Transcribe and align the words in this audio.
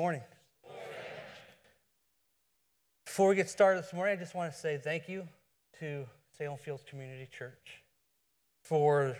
morning. 0.00 0.22
Before 3.04 3.28
we 3.28 3.34
get 3.36 3.50
started 3.50 3.84
this 3.84 3.92
morning, 3.92 4.16
I 4.16 4.18
just 4.18 4.34
want 4.34 4.50
to 4.50 4.58
say 4.58 4.80
thank 4.82 5.10
you 5.10 5.28
to 5.78 6.06
Salem 6.38 6.56
Fields 6.56 6.82
Community 6.88 7.28
Church. 7.30 7.82
For 8.64 9.18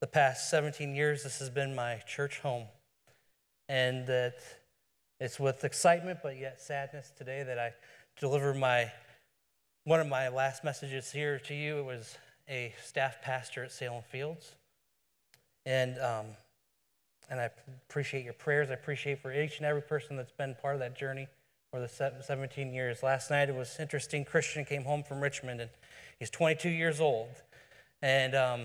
the 0.00 0.06
past 0.06 0.48
17 0.48 0.94
years, 0.94 1.24
this 1.24 1.40
has 1.40 1.50
been 1.50 1.74
my 1.74 1.96
church 2.06 2.38
home. 2.38 2.66
And 3.68 4.06
that 4.06 4.36
it's 5.18 5.40
with 5.40 5.64
excitement 5.64 6.20
but 6.22 6.38
yet 6.38 6.60
sadness 6.60 7.10
today 7.18 7.42
that 7.42 7.58
I 7.58 7.72
deliver 8.20 8.54
my 8.54 8.92
one 9.82 9.98
of 9.98 10.06
my 10.06 10.28
last 10.28 10.62
messages 10.62 11.10
here 11.10 11.40
to 11.40 11.52
you. 11.52 11.80
It 11.80 11.84
was 11.84 12.16
a 12.48 12.72
staff 12.80 13.20
pastor 13.22 13.64
at 13.64 13.72
Salem 13.72 14.04
Fields. 14.08 14.54
And 15.66 15.98
um, 15.98 16.26
and 17.32 17.40
I 17.40 17.48
appreciate 17.88 18.24
your 18.24 18.34
prayers. 18.34 18.70
I 18.70 18.74
appreciate 18.74 19.22
for 19.22 19.32
each 19.32 19.56
and 19.56 19.64
every 19.64 19.80
person 19.80 20.16
that's 20.16 20.30
been 20.30 20.54
part 20.60 20.74
of 20.74 20.80
that 20.80 20.94
journey 20.94 21.26
for 21.72 21.80
the 21.80 21.88
17 21.88 22.74
years. 22.74 23.02
Last 23.02 23.30
night 23.30 23.48
it 23.48 23.54
was 23.54 23.74
interesting. 23.80 24.26
Christian 24.26 24.66
came 24.66 24.84
home 24.84 25.02
from 25.02 25.22
Richmond 25.22 25.62
and 25.62 25.70
he's 26.18 26.28
22 26.28 26.68
years 26.68 27.00
old. 27.00 27.30
And 28.02 28.34
um, 28.34 28.60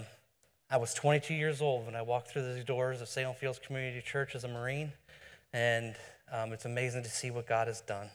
I 0.70 0.76
was 0.76 0.94
22 0.94 1.34
years 1.34 1.62
old 1.62 1.86
when 1.86 1.96
I 1.96 2.02
walked 2.02 2.30
through 2.30 2.54
the 2.56 2.62
doors 2.62 3.00
of 3.00 3.08
Salem 3.08 3.36
Fields 3.36 3.58
Community 3.58 4.02
Church 4.02 4.36
as 4.36 4.44
a 4.44 4.50
Marine. 4.50 4.92
And 5.54 5.96
um, 6.30 6.52
it's 6.52 6.66
amazing 6.66 7.04
to 7.04 7.10
see 7.10 7.32
what 7.32 7.48
God 7.48 7.68
has 7.68 7.80
done. 7.80 8.10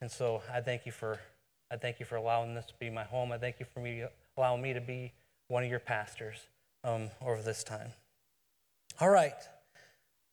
And 0.00 0.10
so 0.10 0.40
I 0.52 0.62
thank 0.62 0.86
you 0.86 0.92
for 0.92 1.20
I 1.70 1.76
thank 1.76 2.00
you 2.00 2.06
for 2.06 2.16
allowing 2.16 2.54
this 2.54 2.64
to 2.66 2.74
be 2.80 2.88
my 2.88 3.04
home. 3.04 3.30
I 3.30 3.38
thank 3.38 3.60
you 3.60 3.66
for 3.74 3.80
me 3.80 4.04
allowing 4.38 4.62
me 4.62 4.72
to 4.72 4.80
be 4.80 5.12
one 5.48 5.64
of 5.64 5.68
your 5.68 5.80
pastors 5.80 6.36
um, 6.82 7.10
over 7.20 7.42
this 7.42 7.62
time. 7.62 7.90
All 9.00 9.10
right. 9.10 9.34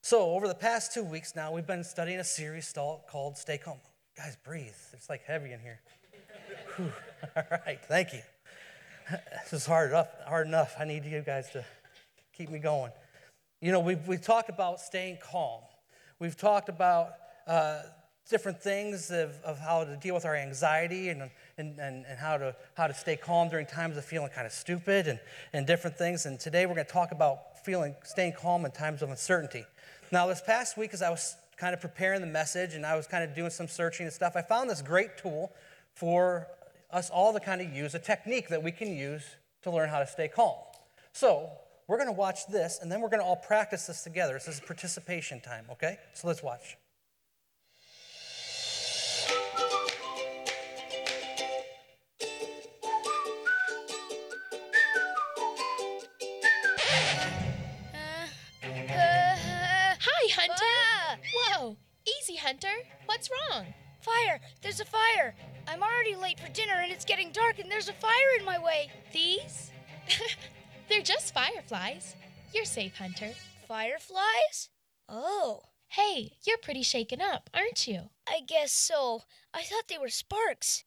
So, 0.04 0.32
over 0.32 0.46
the 0.46 0.54
past 0.54 0.92
two 0.92 1.02
weeks 1.02 1.34
now, 1.34 1.50
we've 1.50 1.66
been 1.66 1.82
studying 1.82 2.20
a 2.20 2.24
series 2.24 2.70
called 3.10 3.38
Stay 3.38 3.56
Calm. 3.56 3.78
Guys, 4.14 4.36
breathe. 4.44 4.74
It's 4.92 5.08
like 5.08 5.22
heavy 5.22 5.52
in 5.52 5.60
here. 5.60 5.80
All 7.34 7.42
right, 7.66 7.78
thank 7.88 8.12
you. 8.12 8.20
This 9.44 9.62
is 9.62 9.64
hard 9.64 9.92
enough, 9.92 10.08
hard 10.26 10.46
enough. 10.46 10.74
I 10.78 10.84
need 10.84 11.06
you 11.06 11.22
guys 11.22 11.48
to 11.52 11.64
keep 12.36 12.50
me 12.50 12.58
going. 12.58 12.92
You 13.62 13.72
know, 13.72 13.80
we've, 13.80 14.06
we've 14.06 14.20
talked 14.20 14.50
about 14.50 14.78
staying 14.78 15.20
calm. 15.24 15.62
We've 16.18 16.36
talked 16.36 16.68
about 16.68 17.12
uh, 17.46 17.80
different 18.28 18.60
things 18.60 19.10
of, 19.10 19.40
of 19.42 19.58
how 19.58 19.84
to 19.84 19.96
deal 19.96 20.14
with 20.14 20.26
our 20.26 20.36
anxiety 20.36 21.08
and, 21.08 21.30
and, 21.56 21.80
and, 21.80 22.04
and 22.06 22.18
how, 22.18 22.36
to, 22.36 22.54
how 22.74 22.88
to 22.88 22.94
stay 22.94 23.16
calm 23.16 23.48
during 23.48 23.64
times 23.64 23.96
of 23.96 24.04
feeling 24.04 24.28
kind 24.34 24.46
of 24.46 24.52
stupid 24.52 25.08
and, 25.08 25.18
and 25.54 25.66
different 25.66 25.96
things. 25.96 26.26
And 26.26 26.38
today 26.38 26.66
we're 26.66 26.74
going 26.74 26.86
to 26.86 26.92
talk 26.92 27.10
about 27.10 27.64
feeling, 27.64 27.94
staying 28.04 28.34
calm 28.34 28.66
in 28.66 28.70
times 28.70 29.00
of 29.00 29.08
uncertainty. 29.08 29.64
Now, 30.14 30.28
this 30.28 30.40
past 30.40 30.76
week, 30.76 30.94
as 30.94 31.02
I 31.02 31.10
was 31.10 31.34
kind 31.56 31.74
of 31.74 31.80
preparing 31.80 32.20
the 32.20 32.28
message 32.28 32.74
and 32.74 32.86
I 32.86 32.94
was 32.94 33.08
kind 33.08 33.24
of 33.24 33.34
doing 33.34 33.50
some 33.50 33.66
searching 33.66 34.06
and 34.06 34.12
stuff, 34.12 34.36
I 34.36 34.42
found 34.42 34.70
this 34.70 34.80
great 34.80 35.18
tool 35.18 35.52
for 35.92 36.46
us 36.92 37.10
all 37.10 37.32
to 37.32 37.40
kind 37.40 37.60
of 37.60 37.74
use, 37.74 37.96
a 37.96 37.98
technique 37.98 38.46
that 38.50 38.62
we 38.62 38.70
can 38.70 38.96
use 38.96 39.24
to 39.62 39.72
learn 39.72 39.88
how 39.88 39.98
to 39.98 40.06
stay 40.06 40.28
calm. 40.28 40.54
So, 41.12 41.50
we're 41.88 41.96
going 41.96 42.06
to 42.06 42.12
watch 42.12 42.46
this 42.46 42.78
and 42.80 42.92
then 42.92 43.00
we're 43.00 43.08
going 43.08 43.22
to 43.22 43.26
all 43.26 43.34
practice 43.34 43.88
this 43.88 44.04
together. 44.04 44.34
This 44.34 44.46
is 44.46 44.60
participation 44.60 45.40
time, 45.40 45.64
okay? 45.68 45.98
So, 46.12 46.28
let's 46.28 46.44
watch. 46.44 46.76
Hunter. 60.46 61.22
Whoa! 61.34 61.76
Easy, 62.20 62.36
Hunter. 62.36 62.68
What's 63.06 63.30
wrong? 63.30 63.66
Fire! 64.00 64.40
There's 64.60 64.80
a 64.80 64.84
fire! 64.84 65.34
I'm 65.66 65.82
already 65.82 66.14
late 66.14 66.38
for 66.38 66.52
dinner 66.52 66.74
and 66.74 66.92
it's 66.92 67.06
getting 67.06 67.32
dark 67.32 67.58
and 67.58 67.70
there's 67.70 67.88
a 67.88 67.94
fire 67.94 68.38
in 68.38 68.44
my 68.44 68.58
way. 68.58 68.90
These? 69.12 69.72
They're 70.88 71.00
just 71.00 71.32
fireflies. 71.32 72.14
You're 72.52 72.66
safe, 72.66 72.98
Hunter. 72.98 73.30
Fireflies? 73.66 74.68
Oh. 75.08 75.62
Hey, 75.88 76.32
you're 76.46 76.58
pretty 76.58 76.82
shaken 76.82 77.22
up, 77.22 77.48
aren't 77.54 77.86
you? 77.86 78.10
I 78.28 78.40
guess 78.46 78.72
so. 78.72 79.22
I 79.54 79.62
thought 79.62 79.88
they 79.88 79.98
were 79.98 80.10
sparks. 80.10 80.84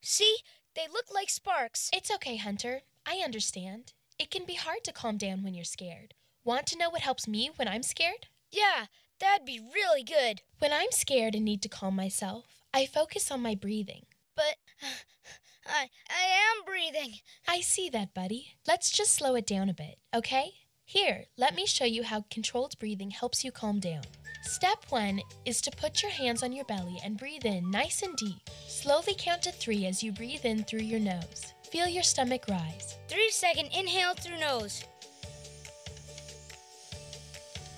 See? 0.00 0.36
They 0.76 0.86
look 0.92 1.06
like 1.12 1.30
sparks. 1.30 1.90
It's 1.92 2.12
okay, 2.12 2.36
Hunter. 2.36 2.82
I 3.04 3.22
understand. 3.24 3.94
It 4.18 4.30
can 4.30 4.44
be 4.44 4.54
hard 4.54 4.84
to 4.84 4.92
calm 4.92 5.16
down 5.16 5.42
when 5.42 5.54
you're 5.54 5.64
scared. 5.64 6.14
Want 6.44 6.68
to 6.68 6.78
know 6.78 6.90
what 6.90 7.00
helps 7.00 7.26
me 7.26 7.50
when 7.56 7.66
I'm 7.66 7.82
scared? 7.82 8.28
Yeah, 8.50 8.86
That'd 9.20 9.46
be 9.46 9.60
really 9.74 10.04
good. 10.04 10.42
When 10.58 10.72
I'm 10.72 10.92
scared 10.92 11.34
and 11.34 11.44
need 11.44 11.62
to 11.62 11.68
calm 11.68 11.96
myself, 11.96 12.44
I 12.72 12.86
focus 12.86 13.30
on 13.30 13.42
my 13.42 13.54
breathing. 13.54 14.06
But 14.36 14.56
I 15.66 15.88
I 16.08 16.22
am 16.22 16.64
breathing. 16.64 17.14
I 17.46 17.60
see 17.60 17.88
that, 17.90 18.14
buddy. 18.14 18.54
Let's 18.66 18.90
just 18.90 19.14
slow 19.14 19.34
it 19.34 19.46
down 19.46 19.68
a 19.68 19.74
bit, 19.74 19.98
okay? 20.14 20.52
Here, 20.84 21.24
let 21.36 21.54
me 21.54 21.66
show 21.66 21.84
you 21.84 22.04
how 22.04 22.24
controlled 22.30 22.78
breathing 22.78 23.10
helps 23.10 23.44
you 23.44 23.50
calm 23.50 23.80
down. 23.80 24.04
Step 24.42 24.84
one 24.88 25.20
is 25.44 25.60
to 25.62 25.70
put 25.72 26.02
your 26.02 26.12
hands 26.12 26.42
on 26.42 26.52
your 26.52 26.64
belly 26.64 26.98
and 27.04 27.18
breathe 27.18 27.44
in 27.44 27.70
nice 27.70 28.02
and 28.02 28.16
deep. 28.16 28.48
Slowly 28.68 29.14
count 29.18 29.42
to 29.42 29.52
three 29.52 29.84
as 29.86 30.02
you 30.02 30.12
breathe 30.12 30.46
in 30.46 30.64
through 30.64 30.80
your 30.80 31.00
nose. 31.00 31.52
Feel 31.70 31.88
your 31.88 32.04
stomach 32.04 32.44
rise. 32.48 32.96
Three 33.08 33.30
second 33.30 33.68
inhale 33.76 34.14
through 34.14 34.38
nose. 34.38 34.84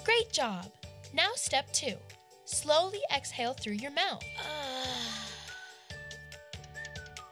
Great 0.04 0.32
job. 0.32 0.66
Now, 1.12 1.30
step 1.34 1.72
two 1.72 1.94
slowly 2.44 3.00
exhale 3.14 3.52
through 3.52 3.74
your 3.74 3.92
mouth. 3.92 4.24
Uh, 4.38 4.86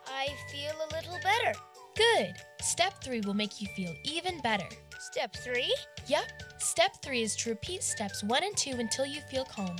I 0.06 0.28
feel 0.50 0.72
a 0.76 0.94
little 0.94 1.18
better. 1.22 1.58
Good. 1.96 2.34
Step 2.62 3.02
three 3.02 3.20
will 3.20 3.34
make 3.34 3.60
you 3.60 3.68
feel 3.74 3.92
even 4.04 4.40
better. 4.40 4.68
Step 5.00 5.34
three? 5.34 5.74
Yep. 6.06 6.24
Step 6.58 7.02
three 7.02 7.22
is 7.22 7.34
to 7.36 7.50
repeat 7.50 7.82
steps 7.82 8.22
one 8.22 8.44
and 8.44 8.56
two 8.56 8.76
until 8.78 9.06
you 9.06 9.20
feel 9.22 9.44
calmer. 9.44 9.74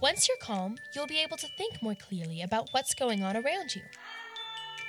Once 0.00 0.26
you're 0.28 0.36
calm, 0.38 0.76
you'll 0.94 1.06
be 1.06 1.20
able 1.20 1.36
to 1.36 1.46
think 1.58 1.82
more 1.82 1.94
clearly 1.94 2.42
about 2.42 2.68
what's 2.72 2.94
going 2.94 3.22
on 3.22 3.36
around 3.36 3.74
you. 3.74 3.82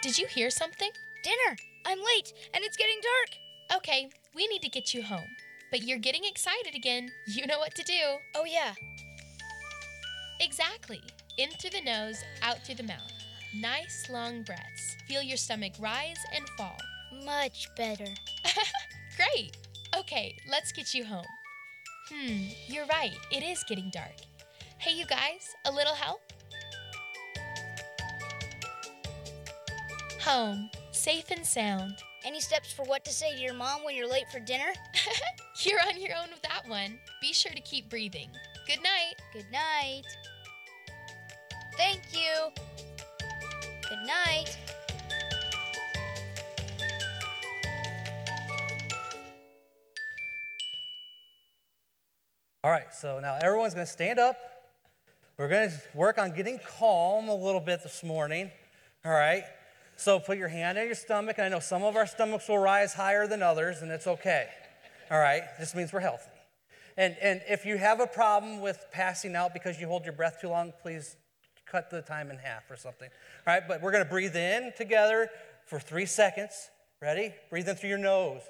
Did 0.02 0.18
you 0.18 0.26
hear 0.28 0.50
something? 0.50 0.90
Dinner! 1.24 1.58
I'm 1.86 2.00
late, 2.00 2.34
and 2.54 2.64
it's 2.64 2.78
getting 2.78 3.00
dark! 3.02 3.78
Okay, 3.78 4.10
we 4.34 4.48
need 4.48 4.62
to 4.62 4.70
get 4.70 4.94
you 4.94 5.04
home. 5.04 5.28
But 5.72 5.84
you're 5.84 6.00
getting 6.00 6.26
excited 6.26 6.76
again. 6.76 7.10
You 7.26 7.48
know 7.48 7.58
what 7.58 7.74
to 7.76 7.84
do. 7.84 8.18
Oh, 8.36 8.44
yeah. 8.46 8.74
Exactly. 10.42 11.02
In 11.38 11.50
through 11.52 11.70
the 11.72 11.82
nose, 11.82 12.18
out 12.42 12.66
through 12.66 12.76
the 12.76 12.84
mouth. 12.84 13.12
Nice 13.56 14.10
long 14.10 14.44
breaths. 14.44 14.98
Feel 15.08 15.22
your 15.22 15.38
stomach 15.38 15.74
rise 15.80 16.18
and 16.36 16.48
fall. 16.58 16.78
Much 17.26 17.70
better. 17.78 18.08
Great. 19.16 19.58
Okay, 19.98 20.36
let's 20.50 20.72
get 20.72 20.94
you 20.94 21.06
home. 21.06 21.26
Hmm, 22.10 22.48
you're 22.68 22.86
right. 22.88 23.16
It 23.32 23.44
is 23.44 23.64
getting 23.68 23.90
dark. 23.94 24.16
Hey, 24.78 24.94
you 24.94 25.06
guys, 25.06 25.56
a 25.66 25.72
little 25.72 25.94
help? 25.94 26.22
Home, 30.22 30.70
safe 30.92 31.32
and 31.32 31.46
sound. 31.46 31.96
Any 32.24 32.40
steps 32.40 32.72
for 32.72 32.84
what 32.84 33.04
to 33.06 33.12
say 33.12 33.36
to 33.36 33.42
your 33.42 33.56
mom 33.56 33.84
when 33.84 33.96
you're 33.96 34.08
late 34.08 34.30
for 34.32 34.40
dinner? 34.40 34.72
you're 35.64 35.80
on 35.88 36.00
your 36.00 36.12
own 36.16 36.30
with 36.30 36.42
that 36.44 36.68
one. 36.68 37.00
Be 37.20 37.34
sure 37.34 37.52
to 37.52 37.62
keep 37.62 37.90
breathing. 37.90 38.30
Good 38.68 38.84
night. 38.84 39.16
Good 39.34 39.48
night. 39.52 40.04
Thank 41.78 42.02
you. 42.14 42.52
Good 43.90 44.06
night. 44.06 44.56
All 52.64 52.70
right, 52.70 52.94
so 52.94 53.20
now 53.20 53.40
everyone's 53.42 53.74
going 53.74 53.88
to 53.88 53.92
stand 53.92 54.20
up. 54.20 54.38
We're 55.40 55.48
going 55.48 55.72
to 55.72 55.76
work 55.96 56.20
on 56.20 56.36
getting 56.36 56.60
calm 56.78 57.30
a 57.30 57.36
little 57.36 57.60
bit 57.60 57.82
this 57.82 58.04
morning. 58.04 58.52
All 59.04 59.12
right. 59.12 59.44
So 60.02 60.20
put 60.20 60.40
your 60.40 60.48
hand 60.48 60.80
on 60.80 60.88
your 60.88 60.96
stomach. 60.96 61.36
And 61.38 61.46
I 61.46 61.50
know 61.50 61.60
some 61.60 61.84
of 61.84 61.96
our 61.96 62.08
stomachs 62.08 62.50
will 62.50 62.58
rise 62.58 62.92
higher 62.92 63.28
than 63.28 63.44
others, 63.44 63.84
and 63.84 63.92
it's 63.92 64.08
okay. 64.08 64.48
All 65.12 65.20
right? 65.20 65.44
This 65.60 65.76
means 65.76 65.94
we're 65.94 66.00
healthy. 66.00 66.32
And, 66.98 67.16
and 67.22 67.42
if 67.48 67.68
you 67.68 67.78
have 67.78 68.00
a 68.00 68.08
problem 68.08 68.62
with 68.62 68.84
passing 68.92 69.36
out 69.36 69.54
because 69.54 69.80
you 69.80 69.86
hold 69.86 70.04
your 70.04 70.14
breath 70.14 70.40
too 70.42 70.50
long, 70.50 70.74
please 70.82 71.16
cut 71.68 71.92
the 71.92 72.02
time 72.02 72.32
in 72.32 72.38
half 72.40 72.64
or 72.72 72.78
something. 72.78 73.10
All 73.46 73.54
right? 73.54 73.62
But 73.68 73.84
we're 73.84 73.92
going 73.92 74.04
to 74.04 74.10
breathe 74.10 74.36
in 74.36 74.74
together 74.76 75.30
for 75.68 75.80
three 75.80 76.08
seconds. 76.08 76.72
Ready? 77.00 77.32
Breathe 77.52 77.70
in 77.70 77.76
through 77.76 77.90
your 77.90 78.00
nose. 78.00 78.42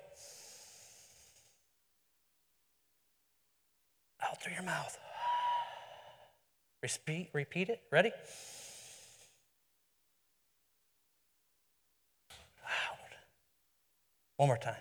Out 4.24 4.42
through 4.42 4.54
your 4.54 4.64
mouth. 4.64 4.98
Repeat, 6.82 7.30
repeat 7.34 7.68
it. 7.68 7.82
Ready? 7.92 8.12
One 14.42 14.48
more 14.48 14.58
time. 14.58 14.74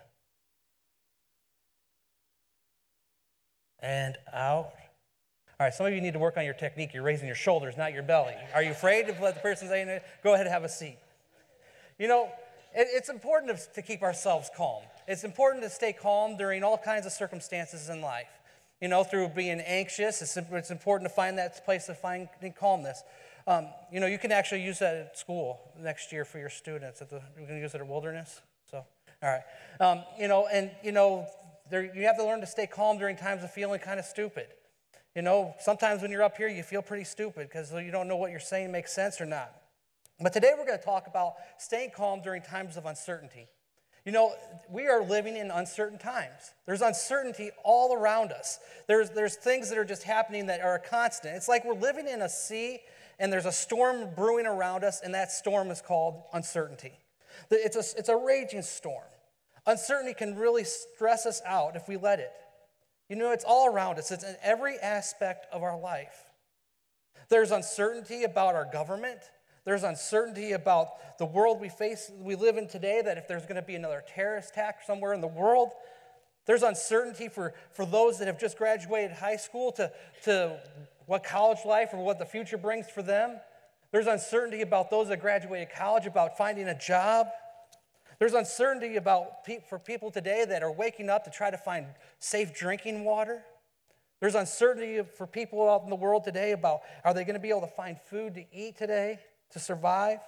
And 3.83 4.17
out. 4.33 4.73
All 4.73 5.67
right, 5.67 5.75
some 5.75 5.85
of 5.85 5.93
you 5.93 6.01
need 6.01 6.15
to 6.15 6.19
work 6.19 6.39
on 6.39 6.47
your 6.47 6.55
technique. 6.55 6.95
You're 6.95 7.03
raising 7.03 7.27
your 7.27 7.37
shoulders, 7.37 7.77
not 7.77 7.93
your 7.93 8.03
belly. 8.03 8.33
Are 8.55 8.63
you 8.63 8.71
afraid 8.71 9.07
to 9.09 9.23
let 9.23 9.35
the 9.35 9.41
person 9.43 9.69
say, 9.69 10.01
go 10.25 10.33
ahead 10.33 10.47
and 10.47 10.53
have 10.55 10.65
a 10.65 10.69
seat? 10.71 10.97
You 11.99 12.09
know, 12.09 12.31
it, 12.75 12.89
it's 12.91 13.11
important 13.11 13.59
to, 13.75 13.83
keep 13.83 14.01
ourselves 14.01 14.49
calm. 14.57 14.83
It's 15.07 15.25
important 15.25 15.63
to 15.65 15.69
stay 15.69 15.93
calm 15.93 16.39
during 16.39 16.65
all 16.65 16.79
kinds 16.79 17.05
of 17.05 17.13
circumstances 17.13 17.91
in 17.91 18.01
life. 18.01 18.31
You 18.81 18.89
know, 18.89 19.05
through 19.05 19.29
being 19.29 19.61
anxious, 19.61 20.23
it's, 20.23 20.39
it's 20.39 20.71
important 20.71 21.11
to 21.11 21.15
find 21.15 21.37
that 21.37 21.63
place 21.67 21.91
of 21.91 21.99
finding 21.99 22.55
calmness. 22.59 23.03
Um, 23.47 23.67
you 23.93 24.01
know, 24.01 24.07
you 24.07 24.19
can 24.19 24.33
actually 24.33 24.63
use 24.63 24.79
that 24.79 24.97
at 24.97 25.19
school 25.19 25.61
next 25.79 26.13
year 26.13 26.25
for 26.25 26.39
your 26.39 26.49
students. 26.49 27.03
At 27.03 27.11
the, 27.11 27.21
going 27.37 27.49
to 27.49 27.59
use 27.59 27.75
it 27.75 27.83
at 27.83 27.87
Wilderness. 27.87 28.41
All 29.23 29.29
right. 29.29 29.43
Um, 29.81 30.05
you 30.19 30.29
know, 30.29 30.47
and, 30.47 30.71
you 30.83 30.93
know, 30.93 31.27
there, 31.71 31.95
you 31.95 32.05
have 32.05 32.17
to 32.17 32.25
learn 32.25 32.41
to 32.41 32.47
stay 32.47 32.67
calm 32.67 32.99
during 32.99 33.17
times 33.17 33.45
of 33.45 33.53
feeling 33.53 33.79
kind 33.81 33.99
of 33.99 34.07
stupid. 34.07 34.47
You 35.15 35.23
know, 35.23 35.55
sometimes 35.61 36.03
when 36.03 36.11
you're 36.11 36.23
up 36.23 36.37
here, 36.37 36.49
you 36.49 36.63
feel 36.63 36.83
pretty 36.83 37.05
stupid 37.05 37.49
because 37.49 37.73
you 37.73 37.91
don't 37.91 38.09
know 38.09 38.17
what 38.17 38.31
you're 38.31 38.41
saying 38.41 38.73
makes 38.73 38.93
sense 38.93 39.21
or 39.21 39.27
not. 39.27 39.53
But 40.21 40.33
today 40.33 40.53
we're 40.57 40.67
going 40.67 40.79
to 40.79 40.85
talk 40.85 41.07
about 41.07 41.35
staying 41.59 41.91
calm 41.95 42.23
during 42.23 42.43
times 42.43 42.77
of 42.77 42.87
uncertainty. 42.87 43.49
You 44.05 44.13
know, 44.13 44.33
we 44.71 44.87
are 44.87 45.03
living 45.03 45.37
in 45.37 45.51
uncertain 45.51 45.99
times. 45.99 46.53
There's 46.67 46.81
uncertainty 46.81 47.51
all 47.65 47.95
around 47.95 48.33
us. 48.33 48.59
There's, 48.87 49.11
there's 49.11 49.37
things 49.37 49.69
that 49.69 49.77
are 49.77 49.85
just 49.85 50.05
happening 50.05 50.47
that 50.47 50.61
are 50.61 50.77
a 50.77 50.79
constant. 50.79 51.37
It's 51.37 51.49
like 51.49 51.65
we're 51.65 51.75
living 51.75 52.09
in 52.09 52.23
a 52.23 52.29
sea 52.29 52.81
and 53.19 53.31
there's 53.31 53.47
a 53.47 53.53
storm 53.53 54.09
brewing 54.17 54.47
around 54.47 54.83
us, 54.83 55.03
and 55.05 55.13
that 55.15 55.31
storm 55.31 55.71
is 55.71 55.83
called 55.83 56.23
uncertainty. 56.33 56.93
It's 57.51 57.77
a, 57.77 57.99
it's 57.99 58.09
a 58.09 58.17
raging 58.17 58.63
storm. 58.63 59.05
Uncertainty 59.67 60.15
can 60.15 60.37
really 60.37 60.65
stress 60.65 61.27
us 61.27 61.41
out 61.47 61.77
if 61.77 61.89
we 61.89 61.97
let 61.97 62.19
it. 62.19 62.33
You 63.09 63.17
know, 63.17 63.33
it's 63.33 63.45
all 63.45 63.67
around 63.67 63.99
us, 63.99 64.11
it's 64.11 64.25
in 64.25 64.37
every 64.43 64.79
aspect 64.79 65.47
of 65.53 65.63
our 65.63 65.79
life. 65.79 66.31
There's 67.29 67.51
uncertainty 67.51 68.25
about 68.25 68.55
our 68.55 68.69
government. 68.73 69.21
There's 69.65 69.83
uncertainty 69.83 70.53
about 70.53 71.19
the 71.19 71.27
world 71.27 71.61
we 71.61 71.69
face, 71.69 72.11
we 72.21 72.35
live 72.35 72.57
in 72.57 72.67
today, 72.67 73.03
that 73.05 73.19
if 73.19 73.29
there's 73.29 73.43
going 73.43 73.57
to 73.57 73.63
be 73.63 73.75
another 73.75 74.03
terrorist 74.15 74.51
attack 74.51 74.81
somewhere 74.87 75.13
in 75.13 75.21
the 75.21 75.29
world, 75.29 75.71
there's 76.47 76.63
uncertainty 76.63 77.29
for, 77.29 77.53
for 77.73 77.85
those 77.85 78.19
that 78.19 78.27
have 78.27 78.41
just 78.41 78.57
graduated 78.57 79.13
high 79.13 79.37
school 79.37 79.71
to, 79.73 79.93
to 80.25 80.59
what 81.07 81.23
college 81.23 81.59
life 81.67 81.91
or 81.93 82.03
what 82.03 82.19
the 82.19 82.25
future 82.25 82.57
brings 82.57 82.89
for 82.89 83.03
them. 83.03 83.39
There's 83.93 84.07
uncertainty 84.07 84.63
about 84.63 84.91
those 84.91 85.09
that 85.09 85.21
graduated 85.21 85.71
college 85.75 86.07
about 86.07 86.37
finding 86.37 86.69
a 86.69 86.79
job. 86.79 87.29
There's 88.19 88.35
uncertainty 88.35 88.97
about 88.97 89.45
pe- 89.45 89.61
for 89.69 89.79
people 89.79 90.11
today 90.11 90.45
that 90.45 90.63
are 90.63 90.71
waking 90.71 91.11
up 91.11 91.25
to 91.25 91.31
try 91.31 91.51
to 91.51 91.59
find 91.59 91.87
safe 92.19 92.55
drinking 92.55 93.05
water. 93.05 93.43
There's 94.21 94.35
uncertainty 94.35 95.03
for 95.17 95.27
people 95.27 95.69
out 95.69 95.83
in 95.83 95.91
the 95.91 95.97
world 95.97 96.25
today 96.25 96.53
about 96.53 96.83
are 97.05 97.15
they 97.15 97.25
going 97.25 97.35
to 97.35 97.41
be 97.41 97.49
able 97.49 97.63
to 97.63 97.67
find 97.67 97.99
food 97.99 98.35
to 98.35 98.45
eat 98.53 98.77
today 98.77 99.19
to 99.53 99.59
survive? 99.59 100.21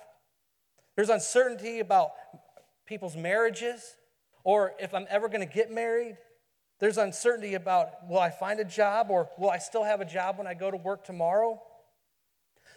There's 0.96 1.10
uncertainty 1.10 1.80
about 1.80 2.12
people's 2.86 3.16
marriages 3.16 3.94
or 4.44 4.72
if 4.80 4.92
I'm 4.94 5.06
ever 5.08 5.28
going 5.28 5.46
to 5.46 5.54
get 5.54 5.70
married. 5.70 6.16
There's 6.80 6.98
uncertainty 6.98 7.54
about 7.54 8.08
will 8.08 8.18
I 8.18 8.30
find 8.30 8.58
a 8.58 8.64
job 8.64 9.08
or 9.10 9.28
will 9.38 9.50
I 9.50 9.58
still 9.58 9.84
have 9.84 10.00
a 10.00 10.04
job 10.04 10.38
when 10.38 10.48
I 10.48 10.54
go 10.54 10.70
to 10.70 10.76
work 10.76 11.04
tomorrow? 11.04 11.62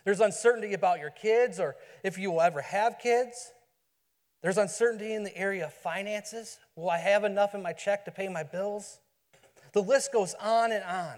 There's 0.05 0.21
uncertainty 0.21 0.73
about 0.73 0.99
your 0.99 1.09
kids 1.09 1.59
or 1.59 1.75
if 2.03 2.17
you 2.17 2.31
will 2.31 2.41
ever 2.41 2.61
have 2.61 2.99
kids. 2.99 3.51
There's 4.41 4.59
uncertainty 4.59 5.13
in 5.13 5.23
the 5.23 5.35
area 5.35 5.65
of 5.65 5.73
finances. 5.73 6.59
Will 6.75 6.89
I 6.89 6.99
have 6.99 7.23
enough 7.23 7.55
in 7.55 7.63
my 7.63 7.73
check 7.73 8.05
to 8.05 8.11
pay 8.11 8.27
my 8.27 8.43
bills? 8.43 8.99
The 9.73 9.81
list 9.81 10.13
goes 10.13 10.35
on 10.35 10.71
and 10.71 10.83
on. 10.83 11.15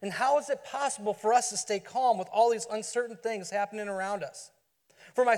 And 0.00 0.10
how 0.10 0.38
is 0.38 0.48
it 0.48 0.64
possible 0.64 1.14
for 1.14 1.32
us 1.32 1.50
to 1.50 1.56
stay 1.56 1.78
calm 1.78 2.18
with 2.18 2.28
all 2.32 2.50
these 2.50 2.66
uncertain 2.72 3.16
things 3.22 3.50
happening 3.50 3.88
around 3.88 4.24
us? 4.24 4.50
For 5.14 5.24
my, 5.24 5.36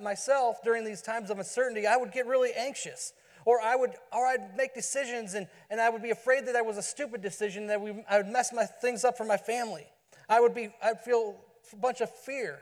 myself, 0.00 0.62
during 0.62 0.84
these 0.84 1.02
times 1.02 1.30
of 1.30 1.38
uncertainty, 1.38 1.86
I 1.86 1.96
would 1.96 2.12
get 2.12 2.26
really 2.26 2.52
anxious. 2.56 3.12
Or 3.44 3.60
I 3.60 3.74
would, 3.74 3.90
or 4.12 4.26
I'd 4.26 4.56
make 4.56 4.74
decisions 4.74 5.34
and, 5.34 5.48
and 5.68 5.80
I 5.80 5.90
would 5.90 6.02
be 6.02 6.10
afraid 6.10 6.46
that 6.46 6.52
that 6.52 6.64
was 6.64 6.78
a 6.78 6.82
stupid 6.82 7.20
decision, 7.20 7.66
that 7.66 7.80
we, 7.80 8.04
I 8.08 8.18
would 8.18 8.28
mess 8.28 8.52
my 8.52 8.64
things 8.64 9.04
up 9.04 9.16
for 9.16 9.24
my 9.24 9.36
family. 9.36 9.86
I 10.28 10.40
would 10.40 10.54
be, 10.54 10.70
I'd 10.82 11.00
feel 11.00 11.36
bunch 11.74 12.00
of 12.00 12.10
fear 12.10 12.60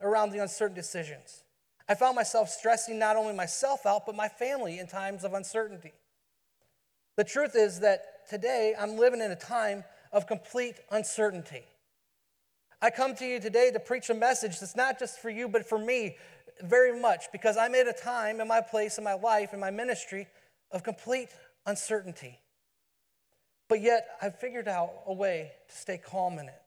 around 0.00 0.30
the 0.30 0.38
uncertain 0.38 0.74
decisions. 0.74 1.44
I 1.88 1.94
found 1.94 2.16
myself 2.16 2.48
stressing 2.48 2.98
not 2.98 3.16
only 3.16 3.34
myself 3.34 3.86
out, 3.86 4.06
but 4.06 4.14
my 4.14 4.28
family 4.28 4.78
in 4.78 4.86
times 4.86 5.24
of 5.24 5.34
uncertainty. 5.34 5.92
The 7.16 7.24
truth 7.24 7.54
is 7.54 7.80
that 7.80 8.26
today 8.28 8.74
I'm 8.78 8.96
living 8.96 9.20
in 9.20 9.30
a 9.30 9.36
time 9.36 9.84
of 10.12 10.26
complete 10.26 10.76
uncertainty. 10.90 11.64
I 12.80 12.90
come 12.90 13.14
to 13.16 13.26
you 13.26 13.38
today 13.38 13.70
to 13.70 13.78
preach 13.78 14.10
a 14.10 14.14
message 14.14 14.58
that's 14.58 14.74
not 14.74 14.98
just 14.98 15.20
for 15.20 15.30
you, 15.30 15.48
but 15.48 15.68
for 15.68 15.78
me 15.78 16.16
very 16.62 16.98
much 16.98 17.26
because 17.32 17.56
I'm 17.56 17.74
at 17.74 17.86
a 17.86 17.92
time 17.92 18.40
in 18.40 18.48
my 18.48 18.60
place 18.60 18.98
in 18.98 19.04
my 19.04 19.14
life, 19.14 19.52
in 19.52 19.60
my 19.60 19.70
ministry, 19.70 20.26
of 20.70 20.82
complete 20.82 21.28
uncertainty. 21.66 22.38
But 23.68 23.80
yet, 23.80 24.06
I've 24.20 24.38
figured 24.38 24.68
out 24.68 24.90
a 25.06 25.12
way 25.12 25.52
to 25.68 25.74
stay 25.74 25.98
calm 25.98 26.38
in 26.38 26.48
it. 26.48 26.61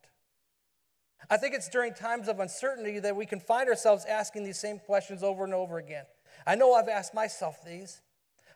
I 1.28 1.36
think 1.36 1.54
it's 1.54 1.68
during 1.68 1.94
times 1.94 2.28
of 2.28 2.40
uncertainty 2.40 2.98
that 3.00 3.16
we 3.16 3.26
can 3.26 3.40
find 3.40 3.68
ourselves 3.68 4.04
asking 4.04 4.44
these 4.44 4.58
same 4.58 4.78
questions 4.78 5.22
over 5.22 5.44
and 5.44 5.54
over 5.54 5.78
again. 5.78 6.04
I 6.46 6.54
know 6.54 6.74
I've 6.74 6.88
asked 6.88 7.14
myself 7.14 7.64
these. 7.64 8.00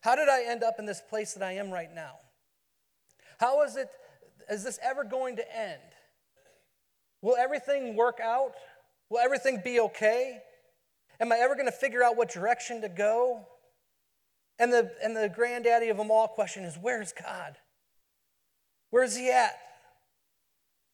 How 0.03 0.15
did 0.15 0.29
I 0.29 0.45
end 0.45 0.63
up 0.63 0.75
in 0.79 0.87
this 0.87 1.03
place 1.09 1.35
that 1.35 1.43
I 1.43 1.53
am 1.53 1.71
right 1.71 1.93
now? 1.93 2.17
How 3.39 3.63
is 3.63 3.77
it, 3.77 3.89
is 4.49 4.63
this 4.65 4.79
ever 4.83 5.05
going 5.05 5.37
to 5.37 5.59
end? 5.59 5.81
Will 7.23 7.37
everything 7.37 7.97
work 7.97 8.19
out? 8.23 8.53
Will 9.09 9.19
everything 9.19 9.61
be 9.65 9.81
okay? 9.81 10.39
Am 11.21 11.33
I 11.33 11.37
ever 11.39 11.55
going 11.55 11.67
to 11.67 11.73
figure 11.73 12.03
out 12.03 12.17
what 12.17 12.31
direction 12.31 12.81
to 12.83 12.89
go? 12.89 13.47
And 14.59 14.73
the, 14.73 14.91
and 15.03 15.17
the 15.17 15.29
granddaddy 15.29 15.89
of 15.89 15.97
them 15.97 16.11
all 16.11 16.29
question 16.29 16.65
is 16.65 16.77
where's 16.81 17.13
God? 17.13 17.57
Where's 18.91 19.17
He 19.17 19.31
at? 19.31 19.59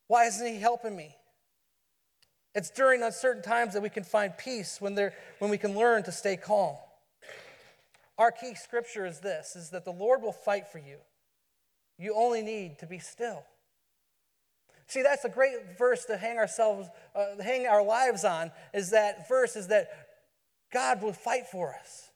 Why 0.09 0.25
isn't 0.27 0.47
He 0.47 0.59
helping 0.59 0.97
me? 0.97 1.17
It's 2.57 2.71
during 2.71 3.03
uncertain 3.03 3.43
times 3.43 3.75
that 3.75 3.83
we 3.83 3.91
can 3.91 4.03
find 4.03 4.37
peace 4.37 4.81
when, 4.81 4.97
when 5.41 5.51
we 5.51 5.59
can 5.59 5.77
learn 5.77 6.03
to 6.05 6.11
stay 6.11 6.39
calm. 6.39 6.75
Our 8.17 8.33
key 8.33 8.55
scripture 8.55 9.05
is 9.05 9.21
this 9.21 9.55
is 9.57 9.69
that 9.71 9.85
the 9.85 9.93
Lord 9.93 10.23
will 10.23 10.33
fight 10.33 10.67
for 10.73 10.79
you. 10.79 10.97
You 11.99 12.15
only 12.17 12.41
need 12.41 12.79
to 12.79 12.87
be 12.87 12.99
still. 12.99 13.45
See, 14.87 15.03
that's 15.03 15.27
a 15.27 15.29
great 15.29 15.77
verse 15.77 16.07
to 16.07 16.17
hang 16.17 16.39
ourselves, 16.39 16.89
uh, 17.15 17.43
hang 17.43 17.67
our 17.67 17.85
lives 17.85 18.25
on. 18.25 18.51
Is 18.73 18.91
that 18.91 19.29
verse 19.29 19.55
is 19.55 19.67
that 19.69 19.91
God 20.73 21.03
will 21.03 21.13
fight 21.13 21.47
for 21.53 21.75
us. 21.75 22.09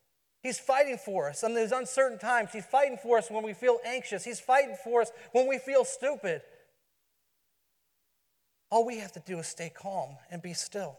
He's 0.43 0.59
fighting 0.59 0.97
for 0.97 1.29
us 1.29 1.43
in 1.43 1.55
these 1.55 1.73
uncertain 1.73 2.19
times. 2.19 2.51
He's 2.55 2.65
fighting 2.65 2.97
for 3.03 3.19
us 3.19 3.31
when 3.31 3.43
we 3.43 3.53
feel 3.53 3.79
anxious. 3.85 4.25
He's 4.25 4.41
fighting 4.41 4.77
for 4.83 5.03
us 5.03 5.11
when 5.33 5.47
we 5.47 5.59
feel 5.59 5.85
stupid. 5.85 6.41
All 8.71 8.87
we 8.87 8.99
have 8.99 9.13
to 9.13 9.21
do 9.21 9.39
is 9.39 9.47
stay 9.47 9.71
calm 9.75 10.17
and 10.31 10.41
be 10.41 10.55
still. 10.55 10.97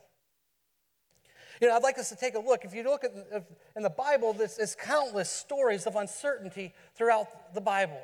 You 1.62 1.68
know, 1.68 1.76
I'd 1.76 1.84
like 1.84 2.00
us 2.00 2.10
to 2.10 2.16
take 2.16 2.36
a 2.36 2.40
look. 2.40 2.66
If 2.66 2.74
you 2.74 2.84
look 2.84 3.04
at 3.04 3.14
in 3.76 3.84
the 3.84 3.90
Bible, 3.90 4.34
there's, 4.34 4.58
there's 4.58 4.76
countless 4.76 5.30
stories 5.30 5.86
of 5.86 5.96
uncertainty 5.96 6.74
throughout 6.96 7.54
the 7.54 7.62
Bible. 7.62 8.02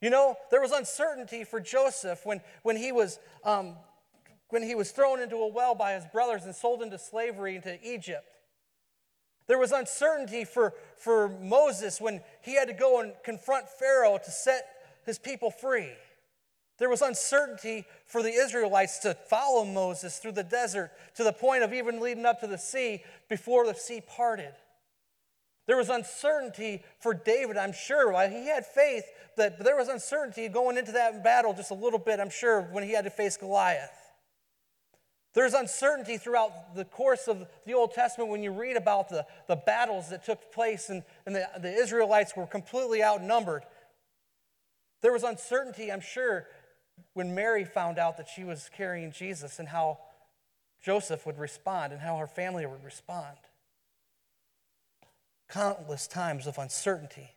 You 0.00 0.10
know, 0.10 0.36
there 0.50 0.60
was 0.60 0.70
uncertainty 0.70 1.44
for 1.44 1.60
Joseph 1.60 2.20
when, 2.24 2.42
when, 2.62 2.76
he 2.76 2.92
was, 2.92 3.18
um, 3.42 3.76
when 4.50 4.62
he 4.62 4.74
was 4.74 4.90
thrown 4.90 5.20
into 5.20 5.36
a 5.36 5.48
well 5.48 5.74
by 5.74 5.94
his 5.94 6.04
brothers 6.12 6.44
and 6.44 6.54
sold 6.54 6.82
into 6.82 6.98
slavery 6.98 7.56
into 7.56 7.78
Egypt. 7.82 8.26
There 9.46 9.58
was 9.58 9.72
uncertainty 9.72 10.44
for, 10.44 10.74
for 10.98 11.28
Moses 11.28 12.02
when 12.02 12.20
he 12.42 12.54
had 12.54 12.68
to 12.68 12.74
go 12.74 13.00
and 13.00 13.12
confront 13.24 13.68
Pharaoh 13.68 14.18
to 14.22 14.30
set 14.30 14.66
his 15.06 15.18
people 15.18 15.50
free. 15.50 15.92
There 16.78 16.88
was 16.88 17.02
uncertainty 17.02 17.84
for 18.06 18.22
the 18.22 18.32
Israelites 18.32 18.98
to 19.00 19.14
follow 19.14 19.64
Moses 19.64 20.18
through 20.18 20.32
the 20.32 20.42
desert 20.42 20.90
to 21.16 21.24
the 21.24 21.32
point 21.32 21.62
of 21.62 21.72
even 21.72 22.00
leading 22.00 22.26
up 22.26 22.40
to 22.40 22.46
the 22.46 22.58
sea 22.58 23.02
before 23.28 23.64
the 23.66 23.74
sea 23.74 24.00
parted. 24.00 24.52
There 25.66 25.76
was 25.76 25.88
uncertainty 25.88 26.82
for 26.98 27.14
David, 27.14 27.56
I'm 27.56 27.72
sure. 27.72 28.12
He 28.28 28.48
had 28.48 28.66
faith, 28.66 29.04
that, 29.36 29.56
but 29.56 29.64
there 29.64 29.76
was 29.76 29.88
uncertainty 29.88 30.48
going 30.48 30.76
into 30.76 30.92
that 30.92 31.24
battle 31.24 31.54
just 31.54 31.70
a 31.70 31.74
little 31.74 31.98
bit, 31.98 32.20
I'm 32.20 32.28
sure, 32.28 32.62
when 32.72 32.84
he 32.84 32.92
had 32.92 33.04
to 33.04 33.10
face 33.10 33.36
Goliath. 33.36 33.90
There's 35.32 35.54
uncertainty 35.54 36.16
throughout 36.16 36.76
the 36.76 36.84
course 36.84 37.28
of 37.28 37.46
the 37.66 37.74
Old 37.74 37.92
Testament 37.92 38.30
when 38.30 38.42
you 38.42 38.52
read 38.52 38.76
about 38.76 39.08
the, 39.08 39.26
the 39.48 39.56
battles 39.56 40.10
that 40.10 40.24
took 40.24 40.52
place 40.52 40.90
and, 40.90 41.02
and 41.26 41.34
the, 41.34 41.48
the 41.60 41.72
Israelites 41.72 42.36
were 42.36 42.46
completely 42.46 43.02
outnumbered. 43.02 43.64
There 45.02 45.12
was 45.12 45.24
uncertainty, 45.24 45.90
I'm 45.90 46.00
sure, 46.00 46.46
when 47.14 47.34
Mary 47.34 47.64
found 47.64 47.98
out 47.98 48.16
that 48.16 48.28
she 48.28 48.44
was 48.44 48.70
carrying 48.76 49.12
Jesus 49.12 49.58
and 49.58 49.68
how 49.68 49.98
Joseph 50.82 51.24
would 51.26 51.38
respond 51.38 51.92
and 51.92 52.02
how 52.02 52.16
her 52.18 52.26
family 52.26 52.66
would 52.66 52.84
respond. 52.84 53.36
Countless 55.48 56.06
times 56.06 56.46
of 56.46 56.58
uncertainty. 56.58 57.30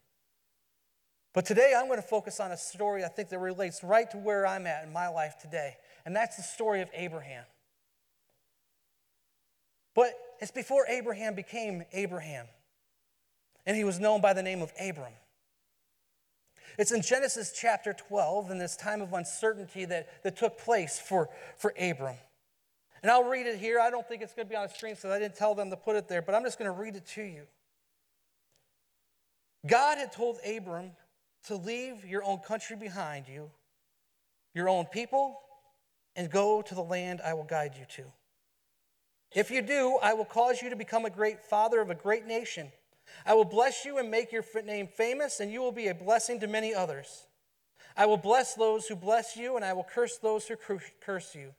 But 1.34 1.46
today 1.46 1.74
I'm 1.78 1.86
going 1.86 2.02
to 2.02 2.08
focus 2.08 2.40
on 2.40 2.52
a 2.52 2.58
story 2.58 3.06
I 3.06 3.10
think 3.10 3.30
that 3.30 3.40
relates 3.40 3.84
right 3.84 4.10
to 4.12 4.18
where 4.18 4.48
I'm 4.48 4.66
at 4.66 4.84
in 4.84 4.92
my 4.92 5.08
life 5.08 5.36
today, 5.40 5.78
and 6.06 6.16
that's 6.16 6.36
the 6.36 6.44
story 6.44 6.82
of 6.82 6.90
Abraham. 6.94 7.44
But 9.94 10.14
it's 10.40 10.52
before 10.52 10.86
Abraham 10.88 11.36
became 11.36 11.84
Abraham, 11.94 12.48
and 13.66 13.78
he 13.78 13.84
was 13.84 14.00
known 14.00 14.20
by 14.20 14.34
the 14.34 14.44
name 14.44 14.62
of 14.62 14.72
Abram. 14.80 15.14
It's 16.77 16.91
in 16.91 17.01
Genesis 17.01 17.53
chapter 17.60 17.93
12, 17.93 18.51
in 18.51 18.60
this 18.60 18.75
time 18.75 19.01
of 19.01 19.13
uncertainty 19.13 19.86
that, 19.86 20.24
that 20.24 20.38
took 20.38 20.60
place 20.60 21.00
for, 21.00 21.29
for 21.57 21.74
Abram. 21.79 22.15
And 23.01 23.12
I'll 23.12 23.24
read 23.24 23.48
it 23.48 23.57
here. 23.57 23.79
I 23.79 23.89
don't 23.89 24.07
think 24.07 24.22
it's 24.22 24.34
going 24.34 24.48
to 24.48 24.50
be 24.50 24.55
on 24.55 24.67
the 24.67 24.74
screen 24.74 24.93
because 24.93 25.10
I 25.12 25.19
didn't 25.19 25.36
tell 25.36 25.55
them 25.55 25.69
to 25.72 25.77
put 25.77 25.96
it 25.96 26.07
there, 26.07 26.22
but 26.22 26.36
I'm 26.36 26.43
just 26.43 26.60
going 26.60 26.72
to 26.72 26.79
read 26.79 26.96
it 26.96 27.05
to 27.07 27.24
you. 27.24 27.43
God 29.65 29.98
had 29.98 30.12
told 30.12 30.38
Abram 30.46 30.91
to 31.46 31.55
leave 31.55 32.05
your 32.05 32.24
own 32.24 32.39
country 32.39 32.75
behind 32.75 33.27
you, 33.27 33.50
your 34.53 34.69
own 34.69 34.86
people, 34.86 35.39
and 36.15 36.29
go 36.29 36.62
to 36.62 36.75
the 36.75 36.84
land 36.84 37.22
I 37.24 37.34
will 37.34 37.43
guide 37.43 37.74
you 37.77 37.86
to. 37.96 38.03
If 39.34 39.51
you 39.51 39.62
do, 39.62 39.98
I 40.01 40.13
will 40.13 40.25
cause 40.25 40.62
you 40.62 40.69
to 40.69 40.75
become 40.75 41.05
a 41.05 41.10
great 41.10 41.41
father 41.43 41.81
of 41.81 41.89
a 41.89 41.96
great 41.96 42.25
nation. 42.25 42.72
I 43.26 43.34
will 43.34 43.46
bless 43.46 43.86
you 43.86 43.98
and 43.98 44.10
make 44.10 44.32
your 44.32 44.44
name 44.66 44.88
famous, 44.88 45.40
and 45.40 45.52
you 45.52 45.62
will 45.62 45.72
be 45.72 45.88
a 45.88 45.96
blessing 45.96 46.40
to 46.40 46.48
many 46.48 46.74
others. 46.74 47.28
I 47.96 48.06
will 48.06 48.18
bless 48.18 48.54
those 48.54 48.88
who 48.88 48.96
bless 48.96 49.36
you, 49.36 49.56
and 49.56 49.66
I 49.66 49.74
will 49.74 49.84
curse 49.84 50.18
those 50.18 50.48
who 50.48 50.56
curse 51.02 51.36
you. 51.36 51.54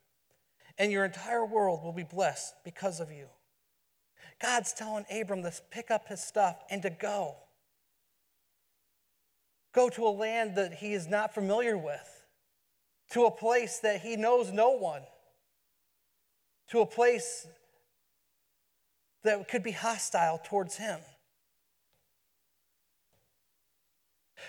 And 0.78 0.93
your 0.93 1.05
entire 1.05 1.45
world 1.45 1.83
will 1.83 1.93
be 1.93 2.05
blessed 2.05 2.55
because 2.64 3.00
of 3.00 3.11
you. 3.11 3.26
God's 4.40 4.73
telling 4.73 5.05
Abram 5.11 5.43
to 5.43 5.52
pick 5.71 5.90
up 5.90 6.09
his 6.09 6.23
stuff 6.23 6.57
and 6.71 6.83
to 6.83 6.90
go. 6.90 7.35
Go 9.75 9.88
to 9.90 10.07
a 10.07 10.11
land 10.11 10.57
that 10.57 10.75
he 10.75 10.93
is 10.93 11.09
not 11.09 11.35
familiar 11.35 11.76
with, 11.76 12.25
to 13.11 13.25
a 13.25 13.31
place 13.31 13.81
that 13.81 14.00
he 14.02 14.17
knows 14.17 14.52
no 14.52 14.71
one, 14.71 15.02
to 16.71 16.81
a 16.81 16.87
place 16.87 17.47
that 19.25 19.49
could 19.49 19.62
be 19.62 19.73
hostile 19.73 20.40
towards 20.45 20.76
him. 20.76 21.00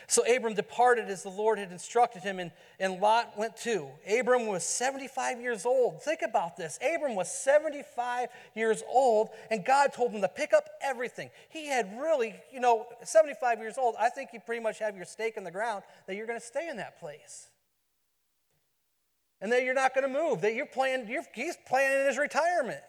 So 0.08 0.24
Abram 0.26 0.54
departed 0.54 1.10
as 1.10 1.24
the 1.24 1.30
Lord 1.30 1.60
had 1.60 1.72
instructed 1.72 2.24
him, 2.24 2.40
and, 2.40 2.52
and 2.80 3.00
Lot 3.00 3.38
went 3.38 3.58
too. 3.58 3.88
Abram 4.10 4.48
was 4.48 4.64
75 4.64 5.42
years 5.42 5.66
old. 5.66 6.02
Think 6.02 6.22
about 6.22 6.58
this. 6.58 6.78
Abram 6.82 7.16
was 7.16 7.32
75 7.32 8.30
years 8.56 8.84
old, 8.90 9.30
and 9.50 9.66
God 9.66 9.94
told 9.94 10.12
him 10.12 10.22
to 10.22 10.28
pick 10.28 10.54
up 10.54 10.70
everything. 10.82 11.30
He 11.50 11.68
had 11.68 12.00
really, 12.00 12.36
you 12.52 12.60
know, 12.60 12.88
75 13.04 13.60
years 13.60 13.78
old. 13.78 13.96
I 14.00 14.10
think 14.10 14.30
you 14.34 14.40
pretty 14.40 14.62
much 14.62 14.80
have 14.80 14.96
your 14.96 15.06
stake 15.06 15.38
in 15.38 15.44
the 15.44 15.52
ground 15.52 15.84
that 16.08 16.16
you're 16.16 16.28
going 16.28 16.40
to 16.40 16.46
stay 16.46 16.70
in 16.70 16.78
that 16.78 17.00
place. 17.00 17.48
And 19.42 19.52
that 19.52 19.64
you're 19.64 19.74
not 19.74 19.96
going 19.96 20.12
to 20.12 20.14
move, 20.14 20.42
that 20.42 20.54
you're 20.54 20.66
planning, 20.66 21.08
you're, 21.08 21.24
he's 21.34 21.56
planning 21.68 22.08
his 22.08 22.18
retirement. 22.18 22.82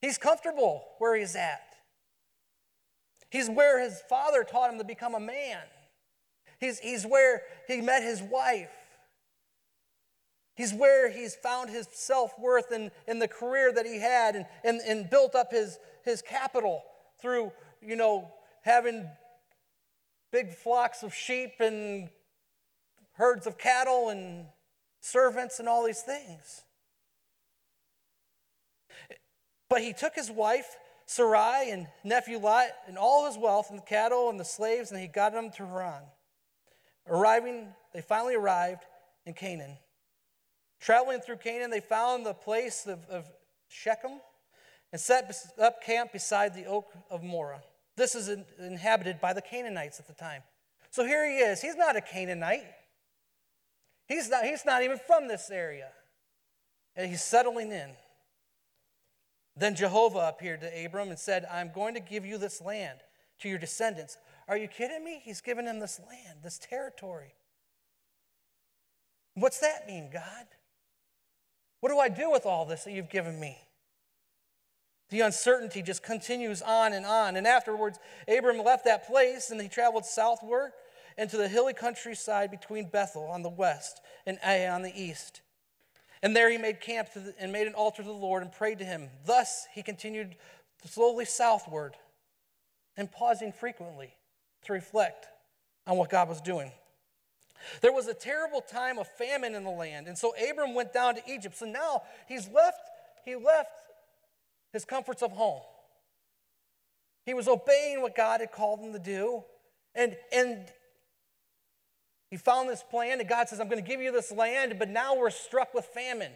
He's 0.00 0.18
comfortable 0.18 0.84
where 0.98 1.16
he's 1.16 1.36
at. 1.36 1.73
He's 3.34 3.50
where 3.50 3.82
his 3.82 4.00
father 4.08 4.44
taught 4.44 4.70
him 4.70 4.78
to 4.78 4.84
become 4.84 5.16
a 5.16 5.20
man. 5.20 5.58
He's, 6.60 6.78
he's 6.78 7.04
where 7.04 7.42
he 7.66 7.80
met 7.80 8.04
his 8.04 8.22
wife. 8.22 8.70
He's 10.54 10.72
where 10.72 11.10
he's 11.10 11.34
found 11.34 11.68
his 11.68 11.88
self 11.90 12.38
worth 12.38 12.70
in, 12.70 12.92
in 13.08 13.18
the 13.18 13.26
career 13.26 13.72
that 13.72 13.86
he 13.86 13.98
had 13.98 14.36
and, 14.36 14.46
and, 14.62 14.80
and 14.82 15.10
built 15.10 15.34
up 15.34 15.50
his, 15.50 15.80
his 16.04 16.22
capital 16.22 16.84
through, 17.20 17.50
you 17.82 17.96
know, 17.96 18.32
having 18.62 19.04
big 20.30 20.54
flocks 20.54 21.02
of 21.02 21.12
sheep 21.12 21.54
and 21.58 22.10
herds 23.14 23.48
of 23.48 23.58
cattle 23.58 24.10
and 24.10 24.46
servants 25.00 25.58
and 25.58 25.68
all 25.68 25.84
these 25.84 26.02
things. 26.02 26.62
But 29.68 29.82
he 29.82 29.92
took 29.92 30.14
his 30.14 30.30
wife 30.30 30.76
Sarai 31.06 31.70
and 31.70 31.86
nephew 32.02 32.38
Lot 32.38 32.68
and 32.86 32.96
all 32.96 33.26
his 33.26 33.36
wealth 33.36 33.70
and 33.70 33.78
the 33.78 33.84
cattle 33.84 34.30
and 34.30 34.40
the 34.40 34.44
slaves, 34.44 34.90
and 34.90 35.00
he 35.00 35.06
got 35.06 35.32
them 35.32 35.50
to 35.52 35.66
Haran. 35.66 36.02
Arriving, 37.06 37.68
they 37.92 38.00
finally 38.00 38.34
arrived 38.34 38.82
in 39.26 39.34
Canaan. 39.34 39.76
Traveling 40.80 41.20
through 41.20 41.36
Canaan, 41.36 41.70
they 41.70 41.80
found 41.80 42.24
the 42.24 42.34
place 42.34 42.86
of, 42.86 43.04
of 43.10 43.26
Shechem 43.68 44.20
and 44.92 45.00
set 45.00 45.34
up 45.60 45.82
camp 45.82 46.12
beside 46.12 46.54
the 46.54 46.66
oak 46.66 46.92
of 47.10 47.22
Moreh. 47.22 47.62
This 47.96 48.14
is 48.14 48.28
inhabited 48.58 49.20
by 49.20 49.32
the 49.32 49.42
Canaanites 49.42 50.00
at 50.00 50.06
the 50.06 50.14
time. 50.14 50.42
So 50.90 51.04
here 51.04 51.28
he 51.28 51.38
is. 51.38 51.60
He's 51.60 51.76
not 51.76 51.96
a 51.96 52.00
Canaanite. 52.00 52.64
He's 54.06 54.28
not, 54.28 54.44
he's 54.44 54.64
not 54.64 54.82
even 54.82 54.98
from 55.06 55.28
this 55.28 55.50
area. 55.50 55.88
And 56.96 57.10
he's 57.10 57.22
settling 57.22 57.72
in. 57.72 57.90
Then 59.56 59.74
Jehovah 59.74 60.28
appeared 60.28 60.60
to 60.62 60.84
Abram 60.84 61.10
and 61.10 61.18
said, 61.18 61.46
I'm 61.50 61.70
going 61.72 61.94
to 61.94 62.00
give 62.00 62.26
you 62.26 62.38
this 62.38 62.60
land 62.60 62.98
to 63.40 63.48
your 63.48 63.58
descendants. 63.58 64.16
Are 64.48 64.56
you 64.56 64.68
kidding 64.68 65.04
me? 65.04 65.20
He's 65.24 65.40
given 65.40 65.66
him 65.66 65.78
this 65.78 66.00
land, 66.00 66.40
this 66.42 66.58
territory. 66.58 67.34
What's 69.34 69.60
that 69.60 69.86
mean, 69.86 70.10
God? 70.12 70.46
What 71.80 71.90
do 71.90 71.98
I 71.98 72.08
do 72.08 72.30
with 72.30 72.46
all 72.46 72.64
this 72.64 72.84
that 72.84 72.92
you've 72.92 73.10
given 73.10 73.38
me? 73.38 73.58
The 75.10 75.20
uncertainty 75.20 75.82
just 75.82 76.02
continues 76.02 76.62
on 76.62 76.92
and 76.92 77.04
on. 77.04 77.36
And 77.36 77.46
afterwards, 77.46 77.98
Abram 78.26 78.58
left 78.64 78.84
that 78.86 79.06
place 79.06 79.50
and 79.50 79.60
he 79.60 79.68
traveled 79.68 80.04
southward 80.04 80.72
into 81.16 81.36
the 81.36 81.48
hilly 81.48 81.74
countryside 81.74 82.50
between 82.50 82.88
Bethel 82.88 83.24
on 83.26 83.42
the 83.42 83.50
west 83.50 84.00
and 84.26 84.38
Ai 84.44 84.68
on 84.68 84.82
the 84.82 84.92
east. 85.00 85.42
And 86.24 86.34
there 86.34 86.50
he 86.50 86.56
made 86.56 86.80
camp 86.80 87.12
the, 87.12 87.34
and 87.38 87.52
made 87.52 87.66
an 87.66 87.74
altar 87.74 88.02
to 88.02 88.08
the 88.08 88.14
Lord 88.14 88.42
and 88.42 88.50
prayed 88.50 88.78
to 88.78 88.84
him. 88.84 89.10
Thus 89.26 89.66
he 89.74 89.82
continued 89.82 90.36
slowly 90.86 91.26
southward 91.26 91.96
and 92.96 93.12
pausing 93.12 93.52
frequently 93.52 94.14
to 94.64 94.72
reflect 94.72 95.26
on 95.86 95.98
what 95.98 96.08
God 96.08 96.30
was 96.30 96.40
doing. 96.40 96.72
There 97.82 97.92
was 97.92 98.06
a 98.06 98.14
terrible 98.14 98.62
time 98.62 98.98
of 98.98 99.06
famine 99.06 99.54
in 99.54 99.64
the 99.64 99.70
land, 99.70 100.08
and 100.08 100.16
so 100.16 100.34
Abram 100.50 100.74
went 100.74 100.94
down 100.94 101.14
to 101.16 101.22
Egypt. 101.30 101.58
So 101.58 101.66
now 101.66 102.02
he's 102.26 102.48
left, 102.48 102.80
he 103.26 103.36
left 103.36 103.70
his 104.72 104.86
comforts 104.86 105.22
of 105.22 105.30
home. 105.32 105.60
He 107.26 107.34
was 107.34 107.48
obeying 107.48 108.00
what 108.00 108.16
God 108.16 108.40
had 108.40 108.50
called 108.50 108.80
him 108.80 108.94
to 108.94 108.98
do. 108.98 109.44
And, 109.94 110.16
and 110.32 110.66
he 112.34 112.38
found 112.38 112.68
this 112.68 112.82
plan, 112.82 113.20
and 113.20 113.28
God 113.28 113.48
says, 113.48 113.60
I'm 113.60 113.68
going 113.68 113.80
to 113.80 113.88
give 113.88 114.00
you 114.00 114.10
this 114.10 114.32
land, 114.32 114.74
but 114.76 114.88
now 114.88 115.14
we're 115.14 115.30
struck 115.30 115.72
with 115.72 115.84
famine. 115.84 116.32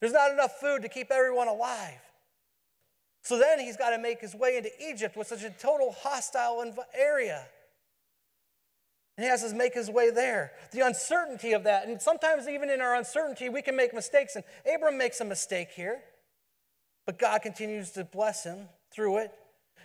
There's 0.00 0.14
not 0.14 0.30
enough 0.30 0.52
food 0.58 0.80
to 0.80 0.88
keep 0.88 1.10
everyone 1.10 1.48
alive. 1.48 2.00
So 3.20 3.38
then 3.38 3.60
he's 3.60 3.76
got 3.76 3.90
to 3.90 3.98
make 3.98 4.22
his 4.22 4.34
way 4.34 4.56
into 4.56 4.70
Egypt 4.82 5.18
with 5.18 5.26
such 5.26 5.42
a 5.42 5.50
total 5.50 5.92
hostile 5.92 6.64
area. 6.98 7.44
And 9.18 9.24
he 9.24 9.28
has 9.28 9.46
to 9.46 9.54
make 9.54 9.74
his 9.74 9.90
way 9.90 10.10
there. 10.10 10.52
The 10.72 10.80
uncertainty 10.80 11.52
of 11.52 11.64
that, 11.64 11.88
and 11.88 12.00
sometimes 12.00 12.48
even 12.48 12.70
in 12.70 12.80
our 12.80 12.94
uncertainty, 12.94 13.50
we 13.50 13.60
can 13.60 13.76
make 13.76 13.92
mistakes. 13.92 14.36
And 14.36 14.44
Abram 14.74 14.96
makes 14.96 15.20
a 15.20 15.26
mistake 15.26 15.72
here, 15.76 16.00
but 17.04 17.18
God 17.18 17.42
continues 17.42 17.90
to 17.90 18.04
bless 18.04 18.44
him 18.44 18.70
through 18.90 19.18
it. 19.18 19.30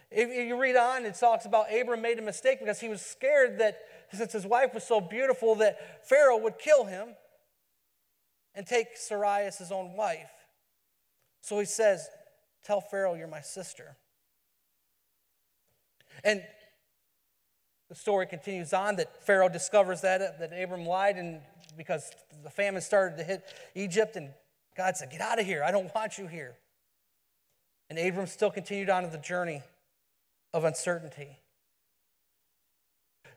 If 0.10 0.30
you 0.30 0.58
read 0.58 0.78
on, 0.78 1.06
it 1.06 1.16
talks 1.16 1.46
about 1.46 1.66
Abram 1.70 2.02
made 2.02 2.18
a 2.18 2.22
mistake 2.22 2.60
because 2.62 2.80
he 2.80 2.88
was 2.88 3.02
scared 3.02 3.60
that 3.60 3.80
since 4.12 4.34
his 4.34 4.46
wife 4.46 4.74
was 4.74 4.84
so 4.84 5.00
beautiful 5.00 5.56
that 5.56 6.08
Pharaoh 6.08 6.38
would 6.38 6.58
kill 6.58 6.86
him 6.86 7.10
and 8.56 8.66
take 8.66 8.96
Sarai 8.96 9.46
as 9.46 9.58
his 9.58 9.72
own 9.72 9.96
wife. 9.96 10.32
So 11.42 11.60
he 11.60 11.66
says, 11.66 12.08
Tell 12.64 12.82
Pharaoh 12.82 13.16
you're 13.16 13.28
my 13.28 13.42
sister. 13.42 13.96
And 16.24 16.44
the 17.88 17.96
story 17.96 18.28
continues 18.28 18.74
on 18.74 18.98
that 18.98 19.24
Pharaoh 19.26 19.50
discovers 19.50 20.02
that, 20.02 20.40
that 20.40 20.52
Abram 20.52 20.86
lied 20.86 21.16
and 21.16 21.42
because 21.78 22.12
the 22.44 22.50
famine 22.50 22.82
started 22.82 23.18
to 23.18 23.24
hit 23.24 23.44
Egypt, 23.76 24.16
and 24.16 24.32
God 24.76 24.98
said, 24.98 25.10
Get 25.12 25.22
out 25.22 25.40
of 25.40 25.46
here. 25.46 25.64
I 25.64 25.72
don't 25.72 25.94
want 25.96 26.18
you 26.18 26.28
here. 26.28 26.56
And 27.90 27.98
Abram 27.98 28.28
still 28.28 28.52
continued 28.52 28.90
on 28.90 29.10
the 29.10 29.18
journey 29.18 29.64
of 30.54 30.64
uncertainty. 30.64 31.40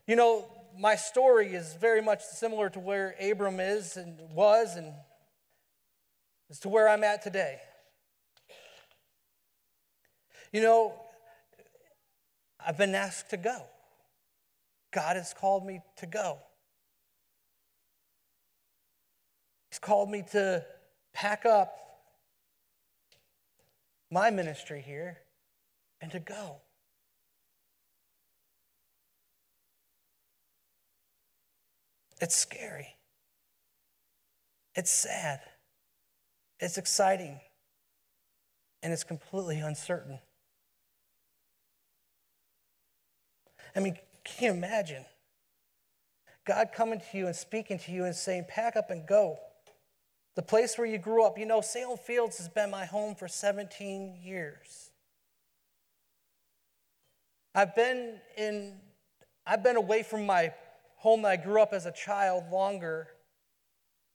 You 0.05 0.15
know, 0.15 0.45
my 0.77 0.95
story 0.95 1.53
is 1.53 1.75
very 1.75 2.01
much 2.01 2.21
similar 2.21 2.69
to 2.69 2.79
where 2.79 3.15
Abram 3.21 3.59
is 3.59 3.97
and 3.97 4.17
was 4.33 4.75
and 4.75 4.93
as 6.49 6.59
to 6.59 6.69
where 6.69 6.87
I'm 6.87 7.03
at 7.03 7.21
today. 7.21 7.59
You 10.51 10.61
know, 10.61 10.93
I've 12.65 12.77
been 12.77 12.95
asked 12.95 13.31
to 13.31 13.37
go. 13.37 13.63
God 14.93 15.15
has 15.15 15.33
called 15.33 15.65
me 15.65 15.81
to 15.97 16.05
go. 16.05 16.37
He's 19.69 19.79
called 19.79 20.09
me 20.09 20.23
to 20.33 20.63
pack 21.13 21.45
up 21.45 21.75
my 24.11 24.29
ministry 24.29 24.81
here 24.85 25.17
and 25.99 26.11
to 26.11 26.19
go. 26.19 26.61
It's 32.21 32.35
scary. 32.35 32.87
It's 34.75 34.91
sad. 34.91 35.41
It's 36.59 36.77
exciting. 36.77 37.39
And 38.81 38.91
it's 38.91 39.03
completely 39.03 39.59
uncertain. 39.59 40.19
I 43.75 43.79
mean, 43.79 43.97
can 44.23 44.45
you 44.45 44.51
imagine? 44.51 45.05
God 46.45 46.69
coming 46.73 46.99
to 46.99 47.17
you 47.17 47.27
and 47.27 47.35
speaking 47.35 47.79
to 47.79 47.91
you 47.91 48.05
and 48.05 48.15
saying, 48.15 48.45
Pack 48.49 48.75
up 48.75 48.91
and 48.91 49.07
go. 49.07 49.39
The 50.35 50.41
place 50.41 50.77
where 50.77 50.87
you 50.87 50.97
grew 50.97 51.23
up. 51.23 51.37
You 51.37 51.45
know, 51.45 51.61
Salem 51.61 51.97
Fields 51.97 52.37
has 52.37 52.49
been 52.49 52.71
my 52.71 52.85
home 52.85 53.15
for 53.15 53.27
17 53.27 54.19
years. 54.23 54.91
I've 57.55 57.75
been 57.75 58.19
in 58.37 58.79
I've 59.45 59.61
been 59.61 59.75
away 59.75 60.03
from 60.03 60.25
my 60.25 60.53
home 61.03 61.21
that 61.23 61.31
I 61.31 61.35
grew 61.35 61.61
up 61.61 61.73
as 61.73 61.85
a 61.85 61.91
child 61.91 62.45
longer 62.49 63.09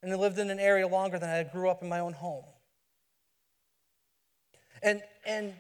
and 0.03 0.11
I 0.11 0.17
lived 0.17 0.39
in 0.39 0.49
an 0.49 0.59
area 0.59 0.89
longer 0.89 1.19
than 1.19 1.29
I 1.29 1.43
grew 1.45 1.69
up 1.69 1.83
in 1.83 1.89
my 1.89 2.01
own 2.01 2.15
home. 2.15 2.45
And 4.83 5.03
and 5.27 5.53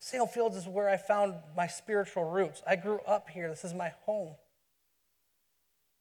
Salem 0.00 0.28
Fields 0.28 0.56
is 0.56 0.66
where 0.66 0.90
I 0.90 0.98
found 0.98 1.36
my 1.56 1.66
spiritual 1.66 2.24
roots. 2.24 2.60
I 2.66 2.76
grew 2.76 2.98
up 3.06 3.30
here. 3.30 3.48
This 3.48 3.64
is 3.64 3.72
my 3.72 3.92
home. 4.04 4.34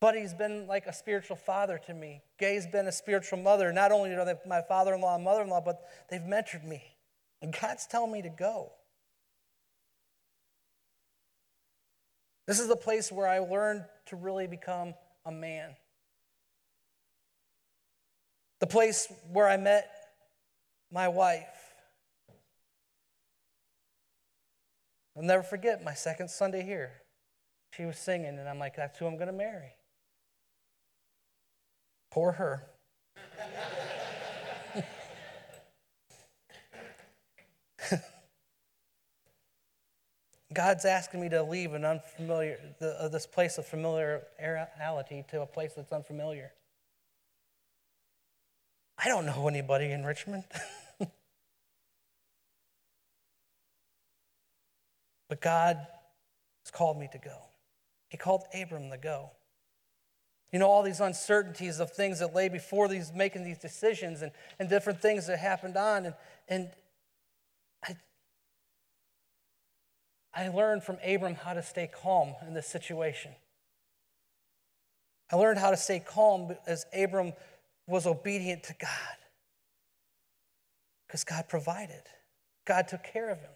Buddy's 0.02 0.34
been 0.34 0.68
like 0.68 0.88
a 0.88 0.94
spiritual 0.94 1.38
father 1.38 1.80
to 1.86 1.94
me. 1.94 2.22
Gay's 2.38 2.68
been 2.68 2.88
a 2.88 2.92
spiritual 2.92 3.40
mother. 3.40 3.72
Not 3.72 3.94
only 3.94 4.14
are 4.14 4.26
they 4.26 4.34
my 4.46 4.62
father 4.62 4.94
in 4.94 5.00
law 5.00 5.16
and 5.16 5.24
mother 5.24 5.44
in 5.44 5.50
law, 5.50 5.62
but 5.62 5.84
they've 6.10 6.20
mentored 6.20 6.68
me. 6.68 6.84
And 7.42 7.56
God's 7.62 7.88
telling 7.88 8.12
me 8.12 8.22
to 8.24 8.30
go. 8.30 8.74
This 12.52 12.60
is 12.60 12.68
the 12.68 12.76
place 12.76 13.10
where 13.14 13.30
I 13.30 13.40
learned 13.40 13.86
to 14.08 14.18
really 14.18 14.46
become 14.46 14.94
a 15.26 15.32
man. 15.32 15.70
The 18.60 18.68
place 18.68 19.08
where 19.32 19.48
I 19.48 19.56
met 19.56 19.90
my 20.92 21.08
wife. 21.08 21.48
I'll 25.16 25.24
never 25.24 25.44
forget 25.44 25.82
my 25.82 25.94
second 25.94 26.30
Sunday 26.30 26.62
here. 26.62 26.92
She 27.74 27.86
was 27.86 27.98
singing, 27.98 28.38
and 28.38 28.50
I'm 28.50 28.60
like, 28.60 28.76
that's 28.76 29.00
who 29.00 29.06
I'm 29.06 29.16
going 29.16 29.28
to 29.28 29.34
marry. 29.34 29.72
Poor 32.12 32.34
her. 32.34 32.68
God's 40.54 40.86
asking 40.86 41.22
me 41.22 41.30
to 41.30 41.44
leave 41.44 41.74
an 41.74 41.86
unfamiliar, 41.86 42.60
the, 42.80 43.02
uh, 43.02 43.08
this 43.08 43.26
place 43.26 43.58
of 43.58 43.66
familiarity 43.66 45.24
to 45.30 45.42
a 45.42 45.46
place 45.46 45.74
that's 45.76 45.92
unfamiliar. 45.92 46.52
I 48.98 49.08
don't 49.08 49.26
know 49.26 49.48
anybody 49.48 49.92
in 49.92 50.04
Richmond. 50.04 50.44
but 55.30 55.42
God 55.42 55.78
has 56.66 56.72
called 56.72 57.00
me 57.00 57.08
to 57.14 57.18
go. 57.18 57.38
He 58.10 58.18
called 58.18 58.44
Abram 58.54 58.92
to 58.92 58.98
go. 58.98 59.32
You 60.52 60.60
know, 60.60 60.68
all 60.68 60.84
these 60.84 61.00
uncertainties 61.00 61.80
of 61.80 61.92
things 61.92 62.20
that 62.20 62.36
lay 62.36 62.50
before 62.50 62.90
these 62.90 63.14
making 63.14 63.46
these 63.46 63.58
decisions 63.58 64.22
and, 64.22 64.34
and 64.60 64.68
different 64.68 65.02
things 65.02 65.28
that 65.28 65.40
happened 65.40 65.78
on. 65.78 66.08
And, 66.08 66.16
and 66.50 66.70
I, 67.84 67.96
I 70.34 70.48
learned 70.48 70.84
from 70.84 70.98
Abram 71.06 71.36
how 71.36 71.54
to 71.54 71.62
stay 71.62 71.90
calm 71.92 72.36
in 72.48 72.54
this 72.54 72.68
situation. 72.68 73.32
I 75.32 75.36
learned 75.36 75.60
how 75.60 75.72
to 75.72 75.78
stay 75.78 76.00
calm 76.00 76.56
as 76.66 76.86
Abram 76.98 77.34
was 77.88 78.06
obedient 78.06 78.64
to 78.64 78.74
God. 78.80 78.90
Because 81.08 81.24
God 81.24 81.50
provided, 81.50 82.04
God 82.66 82.88
took 82.88 83.04
care 83.04 83.30
of 83.30 83.40
him. 83.40 83.50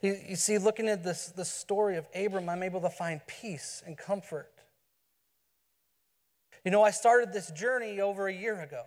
You, 0.00 0.18
you 0.30 0.36
see, 0.36 0.58
looking 0.58 0.88
at 0.88 1.04
this, 1.04 1.26
this 1.36 1.50
story 1.50 1.96
of 1.96 2.06
Abram, 2.14 2.48
I'm 2.48 2.62
able 2.62 2.80
to 2.80 2.90
find 2.90 3.20
peace 3.26 3.82
and 3.86 3.96
comfort. 3.96 4.50
You 6.64 6.70
know, 6.70 6.82
I 6.82 6.90
started 6.90 7.32
this 7.32 7.50
journey 7.50 8.00
over 8.00 8.28
a 8.28 8.34
year 8.34 8.60
ago. 8.60 8.84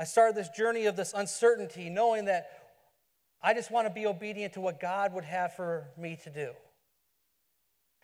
I 0.00 0.04
started 0.04 0.34
this 0.34 0.48
journey 0.48 0.86
of 0.86 0.96
this 0.96 1.12
uncertainty, 1.14 1.90
knowing 1.90 2.24
that 2.24 2.50
I 3.42 3.52
just 3.52 3.70
want 3.70 3.86
to 3.86 3.92
be 3.92 4.06
obedient 4.06 4.54
to 4.54 4.60
what 4.62 4.80
God 4.80 5.12
would 5.12 5.24
have 5.24 5.54
for 5.54 5.88
me 5.98 6.18
to 6.24 6.30
do. 6.30 6.52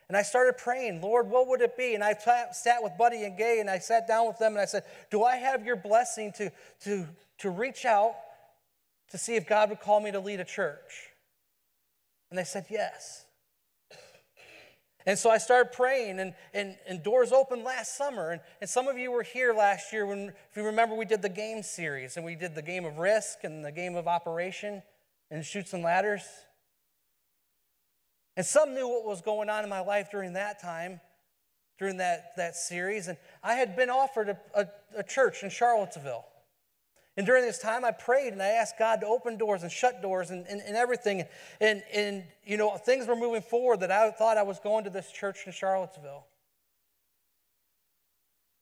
And 0.09 0.17
I 0.17 0.21
started 0.21 0.59
praying, 0.59 1.01
Lord, 1.01 1.31
what 1.31 1.49
would 1.49 1.63
it 1.63 1.75
be? 1.75 1.95
And 1.95 2.05
I 2.05 2.15
sat 2.53 2.83
with 2.83 2.93
Buddy 2.99 3.25
and 3.25 3.37
Gay 3.37 3.61
and 3.61 3.71
I 3.71 3.79
sat 3.79 4.07
down 4.07 4.27
with 4.27 4.39
them 4.39 4.53
and 4.53 4.61
I 4.61 4.67
said, 4.67 4.85
Do 5.11 5.25
I 5.25 5.37
have 5.37 5.65
your 5.65 5.75
blessing 5.75 6.33
to, 6.33 6.53
to, 6.85 7.07
to 7.39 7.51
reach 7.51 7.87
out 7.87 8.15
to 9.11 9.19
see 9.19 9.35
if 9.35 9.47
God 9.47 9.71
would 9.71 9.81
call 9.81 10.01
me 10.01 10.13
to 10.13 10.21
lead 10.21 10.39
a 10.39 10.45
church? 10.45 11.09
And 12.31 12.39
they 12.39 12.45
said, 12.45 12.67
Yes. 12.69 13.26
And 15.07 15.17
so 15.17 15.31
I 15.31 15.39
started 15.39 15.73
praying, 15.73 16.19
and, 16.19 16.35
and, 16.53 16.77
and 16.89 17.01
doors 17.01 17.31
opened 17.31 17.63
last 17.63 17.97
summer. 17.97 18.33
And, 18.33 18.41
and 18.61 18.69
some 18.69 18.89
of 18.89 18.99
you 18.99 19.13
were 19.13 19.23
here 19.23 19.55
last 19.55 19.93
year 19.93 20.05
when, 20.05 20.33
if 20.51 20.57
you 20.57 20.65
remember, 20.65 20.97
we 20.97 21.05
did 21.05 21.23
the 21.23 21.29
game 21.29 21.63
series, 21.63 22.17
and 22.17 22.27
we 22.27 22.35
did 22.35 22.57
the 22.57 22.63
game 22.63 22.85
of 22.85 22.99
risk 22.99 23.45
and 23.45 23.65
the 23.65 23.71
game 23.71 23.95
of 23.95 24.09
operation 24.09 24.83
and 25.31 25.45
Chutes 25.45 25.73
and 25.73 25.85
Ladders. 25.85 26.25
And 28.37 28.45
some 28.45 28.75
knew 28.75 28.89
what 28.89 29.05
was 29.05 29.23
going 29.23 29.49
on 29.49 29.63
in 29.63 29.71
my 29.71 29.81
life 29.81 30.09
during 30.11 30.33
that 30.33 30.61
time, 30.61 31.01
during 31.79 31.99
that, 31.99 32.33
that 32.37 32.57
series. 32.57 33.07
And 33.07 33.17
I 33.45 33.55
had 33.55 33.77
been 33.77 33.91
offered 33.91 34.29
a, 34.29 34.39
a, 34.55 34.67
a 34.99 35.03
church 35.05 35.45
in 35.45 35.51
Charlottesville. 35.51 36.27
And 37.17 37.25
during 37.25 37.45
this 37.45 37.59
time, 37.59 37.85
I 37.85 37.93
prayed 37.93 38.35
and 38.35 38.43
I 38.43 38.49
asked 38.49 38.79
God 38.79 39.01
to 39.01 39.07
open 39.07 39.39
doors 39.39 39.63
and 39.63 39.73
shut 39.73 40.03
doors 40.03 40.31
and, 40.31 40.47
and, 40.47 40.61
and, 40.61 40.77
everything. 40.77 41.25
And, 41.61 41.83
and, 41.93 42.25
you 42.45 42.59
know, 42.59 42.77
things 42.77 43.07
were 43.07 43.17
moving 43.17 43.41
forward 43.41 43.81
that 43.81 43.91
I 43.91 44.11
thought 44.11 44.37
I 44.37 44.43
was 44.43 44.61
going 44.61 44.85
to 44.85 44.91
this 44.91 45.11
church 45.11 45.47
in 45.47 45.53
Charlottesville. 45.53 46.27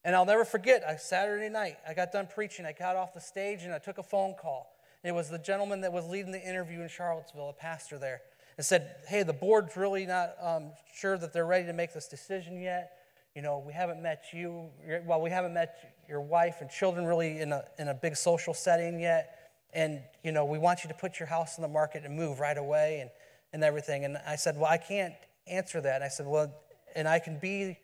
And 0.05 0.15
I'll 0.15 0.27
never 0.27 0.45
forget, 0.45 0.85
I, 0.87 0.97
Saturday 0.97 1.49
night, 1.49 1.79
I 1.89 1.95
got 1.95 2.13
done 2.13 2.29
preaching. 2.33 2.65
I 2.65 2.73
got 2.73 2.95
off 2.95 3.13
the 3.13 3.21
stage 3.21 3.63
and 3.63 3.73
I 3.73 3.79
took 3.79 3.99
a 3.99 4.03
phone 4.03 4.35
call. 4.41 4.77
It 5.03 5.13
was 5.13 5.29
the 5.29 5.39
gentleman 5.39 5.81
that 5.81 5.93
was 5.93 6.07
leading 6.07 6.31
the 6.31 6.43
interview 6.43 6.81
in 6.81 6.89
Charlottesville, 6.89 7.51
a 7.51 7.53
pastor 7.53 7.99
there, 7.99 8.23
and 8.57 8.65
said, 8.65 8.95
Hey, 9.09 9.23
the 9.23 9.33
board's 9.33 9.77
really 9.77 10.07
not 10.07 10.35
um, 10.41 10.71
sure 10.95 11.19
that 11.19 11.33
they're 11.33 11.45
ready 11.45 11.67
to 11.67 11.73
make 11.73 11.93
this 11.93 12.07
decision 12.07 12.61
yet 12.61 12.93
you 13.35 13.43
know, 13.43 13.63
we 13.67 13.73
haven't 13.73 14.01
met 14.01 14.27
you, 14.33 14.71
well, 15.07 15.21
we 15.21 15.31
haven't 15.31 15.55
met 15.55 15.94
your 16.09 16.21
wife 16.21 16.57
and 16.61 16.71
children 16.71 17.05
really 17.05 17.41
in 17.41 17.53
a, 17.53 17.65
in 17.79 17.89
a 17.89 17.95
big 17.95 18.17
social 18.17 18.55
setting 18.55 19.01
yet. 19.01 19.51
And, 19.73 20.01
you 20.23 20.33
know, 20.33 20.45
we 20.45 20.59
want 20.59 20.85
you 20.85 20.89
to 20.89 20.95
put 20.95 21.19
your 21.19 21.27
house 21.27 21.59
in 21.59 21.63
the 21.63 21.69
market 21.69 22.05
and 22.05 22.17
move 22.17 22.39
right 22.39 22.57
away 22.57 23.01
and, 23.01 23.11
and 23.53 23.65
everything. 23.65 24.05
And 24.05 24.19
I 24.27 24.37
said, 24.37 24.57
well, 24.57 24.71
I 24.71 24.79
can't 24.79 25.15
answer 25.47 25.81
that. 25.81 25.97
And 25.97 26.05
I 26.05 26.09
said, 26.09 26.27
well, 26.27 26.53
and 26.95 27.09
I 27.09 27.19
can 27.19 27.39
be, 27.39 27.79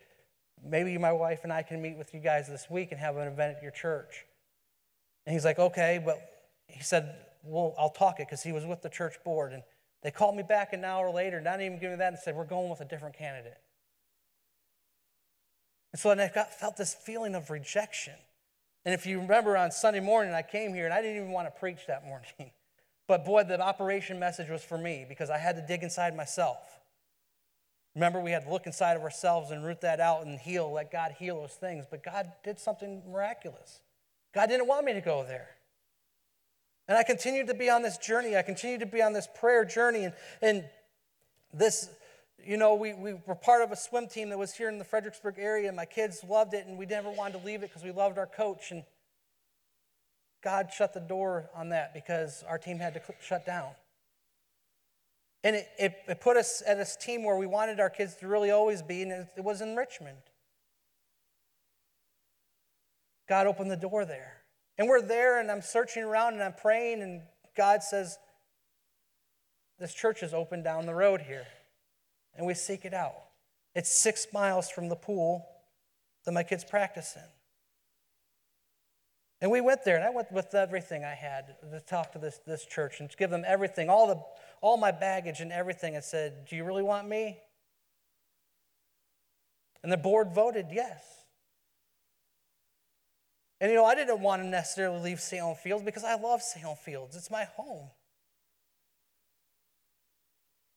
maybe 0.64 0.96
my 0.98 1.12
wife 1.12 1.40
and 1.42 1.52
I 1.52 1.62
can 1.62 1.82
meet 1.82 1.96
with 1.96 2.14
you 2.14 2.20
guys 2.20 2.48
this 2.48 2.68
week 2.70 2.92
and 2.92 3.00
have 3.00 3.16
an 3.16 3.26
event 3.26 3.56
at 3.56 3.62
your 3.62 3.72
church. 3.72 4.24
And 5.26 5.32
he's 5.32 5.44
like, 5.44 5.58
okay, 5.58 6.00
but 6.04 6.18
he 6.68 6.82
said, 6.82 7.14
well, 7.42 7.74
I'll 7.78 7.90
talk 7.90 8.20
it 8.20 8.26
because 8.26 8.42
he 8.42 8.52
was 8.52 8.64
with 8.64 8.82
the 8.82 8.88
church 8.88 9.14
board. 9.24 9.52
And 9.52 9.62
they 10.02 10.10
called 10.10 10.36
me 10.36 10.42
back 10.42 10.72
an 10.72 10.84
hour 10.84 11.10
later, 11.10 11.40
not 11.40 11.60
even 11.60 11.78
giving 11.78 11.92
me 11.92 11.96
that, 11.96 12.12
and 12.12 12.18
said, 12.18 12.36
we're 12.36 12.44
going 12.44 12.70
with 12.70 12.80
a 12.80 12.84
different 12.84 13.16
candidate. 13.16 13.58
And 15.92 16.00
so 16.00 16.10
I 16.10 16.30
got, 16.34 16.52
felt 16.52 16.76
this 16.76 16.94
feeling 16.94 17.34
of 17.34 17.50
rejection. 17.50 18.14
And 18.84 18.94
if 18.94 19.06
you 19.06 19.20
remember 19.20 19.56
on 19.56 19.70
Sunday 19.70 20.00
morning, 20.00 20.32
I 20.32 20.42
came 20.42 20.72
here 20.72 20.84
and 20.84 20.94
I 20.94 21.02
didn't 21.02 21.16
even 21.16 21.32
want 21.32 21.52
to 21.52 21.58
preach 21.58 21.86
that 21.86 22.04
morning. 22.04 22.28
But 23.06 23.24
boy, 23.24 23.42
the 23.42 23.60
operation 23.60 24.20
message 24.20 24.48
was 24.48 24.62
for 24.62 24.78
me 24.78 25.04
because 25.08 25.30
I 25.30 25.38
had 25.38 25.56
to 25.56 25.62
dig 25.66 25.82
inside 25.82 26.16
myself. 26.16 26.58
Remember, 27.96 28.20
we 28.20 28.30
had 28.30 28.44
to 28.44 28.52
look 28.52 28.66
inside 28.66 28.96
of 28.96 29.02
ourselves 29.02 29.50
and 29.50 29.64
root 29.64 29.80
that 29.80 29.98
out 29.98 30.24
and 30.24 30.38
heal, 30.38 30.70
let 30.70 30.92
God 30.92 31.16
heal 31.18 31.40
those 31.40 31.54
things. 31.54 31.86
But 31.90 32.04
God 32.04 32.30
did 32.44 32.60
something 32.60 33.02
miraculous. 33.10 33.80
God 34.32 34.46
didn't 34.46 34.68
want 34.68 34.84
me 34.84 34.92
to 34.92 35.00
go 35.00 35.24
there. 35.24 35.48
And 36.86 36.96
I 36.96 37.02
continued 37.02 37.48
to 37.48 37.54
be 37.54 37.68
on 37.68 37.82
this 37.82 37.98
journey. 37.98 38.36
I 38.36 38.42
continued 38.42 38.78
to 38.78 38.86
be 38.86 39.02
on 39.02 39.12
this 39.12 39.28
prayer 39.40 39.64
journey. 39.64 40.04
And, 40.04 40.14
and 40.40 40.64
this 41.52 41.90
you 42.46 42.56
know, 42.56 42.74
we, 42.74 42.94
we 42.94 43.14
were 43.26 43.34
part 43.34 43.62
of 43.62 43.72
a 43.72 43.76
swim 43.76 44.06
team 44.06 44.28
that 44.30 44.38
was 44.38 44.54
here 44.54 44.68
in 44.68 44.78
the 44.78 44.84
Fredericksburg 44.84 45.36
area, 45.38 45.68
and 45.68 45.76
my 45.76 45.84
kids 45.84 46.24
loved 46.28 46.54
it, 46.54 46.66
and 46.66 46.78
we 46.78 46.86
never 46.86 47.10
wanted 47.10 47.38
to 47.38 47.44
leave 47.44 47.62
it 47.62 47.70
because 47.70 47.82
we 47.82 47.92
loved 47.92 48.18
our 48.18 48.26
coach. 48.26 48.70
And 48.70 48.84
God 50.42 50.70
shut 50.74 50.94
the 50.94 51.00
door 51.00 51.50
on 51.54 51.70
that 51.70 51.94
because 51.94 52.44
our 52.48 52.58
team 52.58 52.78
had 52.78 52.94
to 52.94 53.02
shut 53.20 53.46
down. 53.46 53.70
And 55.42 55.56
it, 55.56 55.68
it, 55.78 55.94
it 56.08 56.20
put 56.20 56.36
us 56.36 56.62
at 56.66 56.76
this 56.76 56.96
team 56.96 57.24
where 57.24 57.36
we 57.36 57.46
wanted 57.46 57.80
our 57.80 57.90
kids 57.90 58.14
to 58.16 58.28
really 58.28 58.50
always 58.50 58.82
be, 58.82 59.02
and 59.02 59.12
it, 59.12 59.28
it 59.38 59.44
was 59.44 59.60
in 59.60 59.76
Richmond. 59.76 60.18
God 63.28 63.46
opened 63.46 63.70
the 63.70 63.76
door 63.76 64.04
there. 64.04 64.42
And 64.76 64.88
we're 64.88 65.02
there, 65.02 65.40
and 65.40 65.50
I'm 65.50 65.62
searching 65.62 66.02
around 66.02 66.34
and 66.34 66.42
I'm 66.42 66.54
praying, 66.54 67.02
and 67.02 67.22
God 67.56 67.82
says, 67.82 68.18
this 69.78 69.94
church 69.94 70.22
is 70.22 70.34
open 70.34 70.62
down 70.62 70.84
the 70.84 70.94
road 70.94 71.22
here, 71.22 71.46
and 72.34 72.46
we 72.46 72.54
seek 72.54 72.84
it 72.84 72.94
out. 72.94 73.14
It's 73.74 73.90
six 73.90 74.26
miles 74.32 74.70
from 74.70 74.88
the 74.88 74.96
pool 74.96 75.46
that 76.24 76.32
my 76.32 76.42
kids 76.42 76.64
practice 76.64 77.14
in. 77.16 77.22
And 79.42 79.50
we 79.50 79.60
went 79.60 79.84
there, 79.84 79.96
and 79.96 80.04
I 80.04 80.10
went 80.10 80.30
with 80.30 80.54
everything 80.54 81.04
I 81.04 81.14
had 81.14 81.56
to 81.72 81.80
talk 81.80 82.12
to 82.12 82.18
this, 82.18 82.40
this 82.46 82.66
church 82.66 83.00
and 83.00 83.10
give 83.16 83.30
them 83.30 83.44
everything, 83.46 83.88
all, 83.88 84.06
the, 84.06 84.20
all 84.60 84.76
my 84.76 84.90
baggage 84.90 85.40
and 85.40 85.50
everything, 85.50 85.94
and 85.94 86.04
said, 86.04 86.46
Do 86.48 86.56
you 86.56 86.64
really 86.64 86.82
want 86.82 87.08
me? 87.08 87.38
And 89.82 89.90
the 89.90 89.96
board 89.96 90.32
voted 90.34 90.66
yes. 90.70 91.02
And 93.62 93.70
you 93.70 93.76
know, 93.76 93.84
I 93.86 93.94
didn't 93.94 94.20
want 94.20 94.42
to 94.42 94.48
necessarily 94.48 95.00
leave 95.00 95.20
Salem 95.20 95.56
Fields 95.56 95.84
because 95.84 96.04
I 96.04 96.16
love 96.16 96.42
Salem 96.42 96.76
Fields. 96.76 97.16
It's 97.16 97.30
my 97.30 97.44
home. 97.56 97.88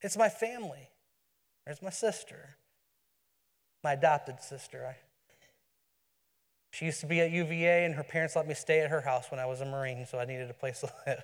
It's 0.01 0.17
my 0.17 0.29
family. 0.29 0.89
There's 1.65 1.81
my 1.81 1.89
sister, 1.89 2.57
my 3.83 3.93
adopted 3.93 4.41
sister. 4.41 4.85
I, 4.85 4.95
she 6.71 6.85
used 6.85 6.99
to 7.01 7.07
be 7.07 7.21
at 7.21 7.31
UVA, 7.31 7.85
and 7.85 7.95
her 7.95 8.03
parents 8.03 8.35
let 8.35 8.47
me 8.47 8.53
stay 8.53 8.79
at 8.81 8.89
her 8.89 9.01
house 9.01 9.31
when 9.31 9.39
I 9.39 9.45
was 9.45 9.61
a 9.61 9.65
Marine, 9.65 10.05
so 10.05 10.19
I 10.19 10.25
needed 10.25 10.49
a 10.49 10.53
place 10.53 10.81
to 10.81 10.91
live. 11.07 11.23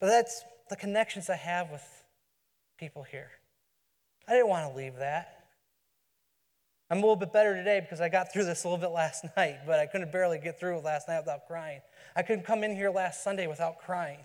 But 0.00 0.06
that's 0.06 0.42
the 0.70 0.76
connections 0.76 1.30
I 1.30 1.36
have 1.36 1.70
with 1.70 1.84
people 2.78 3.02
here. 3.02 3.30
I 4.26 4.32
didn't 4.32 4.48
want 4.48 4.70
to 4.70 4.76
leave 4.76 4.96
that. 4.96 5.44
I'm 6.90 6.98
a 6.98 7.00
little 7.00 7.16
bit 7.16 7.32
better 7.32 7.54
today 7.54 7.80
because 7.80 8.00
I 8.00 8.08
got 8.08 8.32
through 8.32 8.44
this 8.44 8.64
a 8.64 8.68
little 8.68 8.80
bit 8.80 8.94
last 8.94 9.24
night, 9.36 9.60
but 9.66 9.78
I 9.78 9.86
couldn't 9.86 10.12
barely 10.12 10.38
get 10.38 10.58
through 10.58 10.78
it 10.78 10.84
last 10.84 11.08
night 11.08 11.18
without 11.18 11.46
crying. 11.46 11.80
I 12.14 12.22
couldn't 12.22 12.44
come 12.44 12.64
in 12.64 12.76
here 12.76 12.90
last 12.90 13.24
Sunday 13.24 13.46
without 13.46 13.78
crying, 13.78 14.18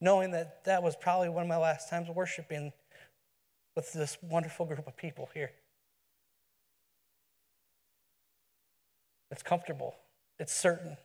knowing 0.00 0.30
that 0.32 0.64
that 0.64 0.82
was 0.82 0.96
probably 0.96 1.28
one 1.28 1.42
of 1.42 1.48
my 1.48 1.56
last 1.56 1.90
times 1.90 2.08
worshiping 2.08 2.72
with 3.76 3.92
this 3.92 4.18
wonderful 4.22 4.66
group 4.66 4.86
of 4.86 4.96
people 4.96 5.28
here. 5.34 5.50
It's 9.30 9.42
comfortable, 9.42 9.94
it's 10.38 10.54
certain. 10.54 10.96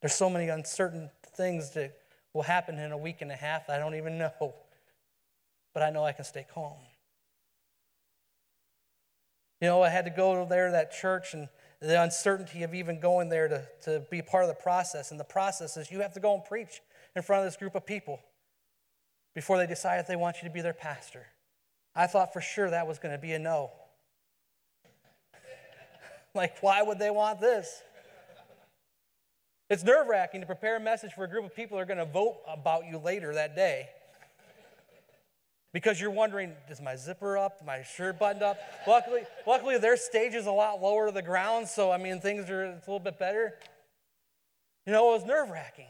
There's 0.00 0.14
so 0.14 0.28
many 0.28 0.48
uncertain 0.48 1.10
things 1.36 1.74
that 1.74 1.96
will 2.34 2.42
happen 2.42 2.78
in 2.78 2.90
a 2.90 2.98
week 2.98 3.20
and 3.20 3.30
a 3.30 3.36
half 3.36 3.70
I 3.70 3.78
don't 3.78 3.94
even 3.94 4.18
know, 4.18 4.54
but 5.74 5.82
I 5.82 5.90
know 5.90 6.04
I 6.04 6.12
can 6.12 6.24
stay 6.24 6.44
calm. 6.52 6.78
You 9.60 9.68
know, 9.68 9.80
I 9.80 9.90
had 9.90 10.06
to 10.06 10.10
go 10.10 10.44
there 10.44 10.72
that 10.72 10.90
church 10.90 11.34
and 11.34 11.48
the 11.80 12.02
uncertainty 12.02 12.64
of 12.64 12.74
even 12.74 12.98
going 12.98 13.28
there 13.28 13.46
to, 13.46 13.64
to 13.84 14.00
be 14.10 14.20
part 14.20 14.42
of 14.42 14.48
the 14.48 14.60
process. 14.60 15.12
And 15.12 15.20
the 15.20 15.24
process 15.24 15.76
is 15.76 15.88
you 15.88 16.00
have 16.00 16.14
to 16.14 16.20
go 16.20 16.34
and 16.34 16.44
preach 16.44 16.80
in 17.14 17.22
front 17.22 17.44
of 17.44 17.46
this 17.46 17.56
group 17.56 17.74
of 17.74 17.86
people 17.86 18.20
before 19.34 19.58
they 19.58 19.66
decide 19.66 19.98
if 19.98 20.06
they 20.06 20.16
want 20.16 20.36
you 20.42 20.48
to 20.48 20.52
be 20.52 20.60
their 20.60 20.74
pastor. 20.74 21.26
I 21.94 22.06
thought 22.06 22.32
for 22.32 22.40
sure 22.40 22.70
that 22.70 22.86
was 22.86 22.98
going 22.98 23.12
to 23.12 23.20
be 23.20 23.32
a 23.32 23.38
no. 23.38 23.70
like, 26.34 26.62
why 26.62 26.82
would 26.82 26.98
they 26.98 27.10
want 27.10 27.40
this? 27.40 27.82
It's 29.68 29.84
nerve 29.84 30.06
wracking 30.06 30.40
to 30.40 30.46
prepare 30.46 30.76
a 30.76 30.80
message 30.80 31.12
for 31.12 31.24
a 31.24 31.28
group 31.28 31.44
of 31.44 31.54
people 31.54 31.76
who 31.76 31.82
are 31.82 31.86
going 31.86 31.98
to 31.98 32.04
vote 32.04 32.38
about 32.46 32.86
you 32.86 32.98
later 32.98 33.34
that 33.34 33.56
day 33.56 33.88
because 35.72 35.98
you're 36.00 36.10
wondering, 36.10 36.52
is 36.68 36.80
my 36.80 36.96
zipper 36.96 37.38
up? 37.38 37.64
My 37.64 37.82
shirt 37.82 38.18
buttoned 38.18 38.42
up? 38.42 38.58
luckily, 38.86 39.22
luckily 39.46 39.78
their 39.78 39.96
stage 39.96 40.34
is 40.34 40.46
a 40.46 40.52
lot 40.52 40.82
lower 40.82 41.06
to 41.06 41.12
the 41.12 41.22
ground, 41.22 41.68
so 41.68 41.90
I 41.90 41.96
mean 41.96 42.20
things 42.20 42.50
are 42.50 42.64
a 42.64 42.74
little 42.86 43.00
bit 43.00 43.18
better. 43.18 43.54
You 44.86 44.92
know, 44.92 45.10
it 45.10 45.18
was 45.18 45.26
nerve 45.26 45.48
wracking. 45.48 45.86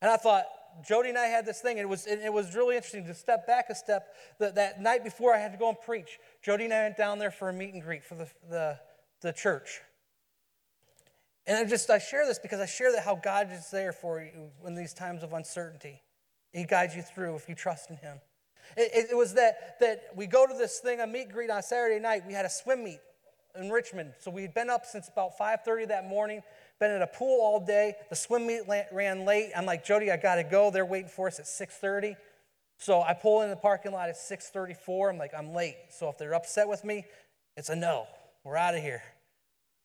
And 0.00 0.10
I 0.10 0.16
thought, 0.16 0.44
Jody 0.86 1.08
and 1.08 1.18
I 1.18 1.26
had 1.26 1.44
this 1.44 1.60
thing, 1.60 1.78
it 1.78 1.88
was, 1.88 2.06
it, 2.06 2.32
was 2.32 2.54
really 2.54 2.76
interesting 2.76 3.04
to 3.06 3.14
step 3.14 3.46
back 3.46 3.66
a 3.68 3.74
step. 3.74 4.14
That, 4.38 4.80
night 4.80 5.02
before 5.02 5.34
I 5.34 5.38
had 5.38 5.52
to 5.52 5.58
go 5.58 5.68
and 5.68 5.80
preach, 5.80 6.18
Jody 6.42 6.64
and 6.64 6.74
I 6.74 6.82
went 6.82 6.96
down 6.96 7.18
there 7.18 7.30
for 7.30 7.48
a 7.48 7.52
meet 7.52 7.74
and 7.74 7.82
greet 7.82 8.04
for 8.04 8.14
the, 8.14 8.28
the, 8.48 8.78
the 9.20 9.32
church. 9.32 9.80
And 11.46 11.56
I 11.56 11.64
just, 11.64 11.88
I 11.90 11.98
share 11.98 12.26
this 12.26 12.38
because 12.38 12.60
I 12.60 12.66
share 12.66 12.92
that 12.92 13.04
how 13.04 13.16
God 13.16 13.48
is 13.52 13.70
there 13.70 13.92
for 13.92 14.20
you 14.20 14.50
in 14.66 14.74
these 14.74 14.92
times 14.92 15.22
of 15.22 15.32
uncertainty. 15.32 16.02
He 16.52 16.64
guides 16.64 16.94
you 16.94 17.02
through 17.02 17.36
if 17.36 17.48
you 17.48 17.54
trust 17.54 17.90
in 17.90 17.96
Him. 17.96 18.18
It, 18.76 18.90
it, 18.94 19.06
it, 19.12 19.16
was 19.16 19.34
that, 19.34 19.80
that 19.80 20.02
we 20.14 20.26
go 20.26 20.46
to 20.46 20.54
this 20.54 20.78
thing, 20.78 21.00
a 21.00 21.06
meet 21.06 21.22
and 21.22 21.32
greet 21.32 21.50
on 21.50 21.62
Saturday 21.62 22.00
night. 22.00 22.22
We 22.26 22.34
had 22.34 22.44
a 22.44 22.50
swim 22.50 22.84
meet 22.84 23.00
in 23.58 23.70
Richmond. 23.70 24.12
So 24.20 24.30
we'd 24.30 24.54
been 24.54 24.70
up 24.70 24.84
since 24.84 25.08
about 25.08 25.38
5.30 25.38 25.88
that 25.88 26.06
morning, 26.06 26.42
been 26.80 26.90
at 26.90 27.02
a 27.02 27.06
pool 27.06 27.40
all 27.40 27.64
day. 27.64 27.94
The 28.10 28.16
swim 28.16 28.46
meet 28.46 28.62
ran 28.92 29.24
late. 29.24 29.50
I'm 29.56 29.66
like, 29.66 29.84
Jody, 29.84 30.10
I 30.10 30.16
got 30.16 30.36
to 30.36 30.44
go. 30.44 30.70
They're 30.70 30.86
waiting 30.86 31.10
for 31.10 31.26
us 31.26 31.38
at 31.38 31.46
6.30. 31.46 32.16
So 32.78 33.02
I 33.02 33.14
pull 33.14 33.42
in 33.42 33.50
the 33.50 33.56
parking 33.56 33.92
lot 33.92 34.08
at 34.08 34.16
6.34. 34.16 35.10
I'm 35.10 35.18
like, 35.18 35.32
I'm 35.36 35.52
late. 35.52 35.76
So 35.90 36.08
if 36.08 36.18
they're 36.18 36.34
upset 36.34 36.68
with 36.68 36.84
me, 36.84 37.04
it's 37.56 37.68
a 37.68 37.76
no. 37.76 38.06
We're 38.44 38.56
out 38.56 38.74
of 38.74 38.82
here. 38.82 39.02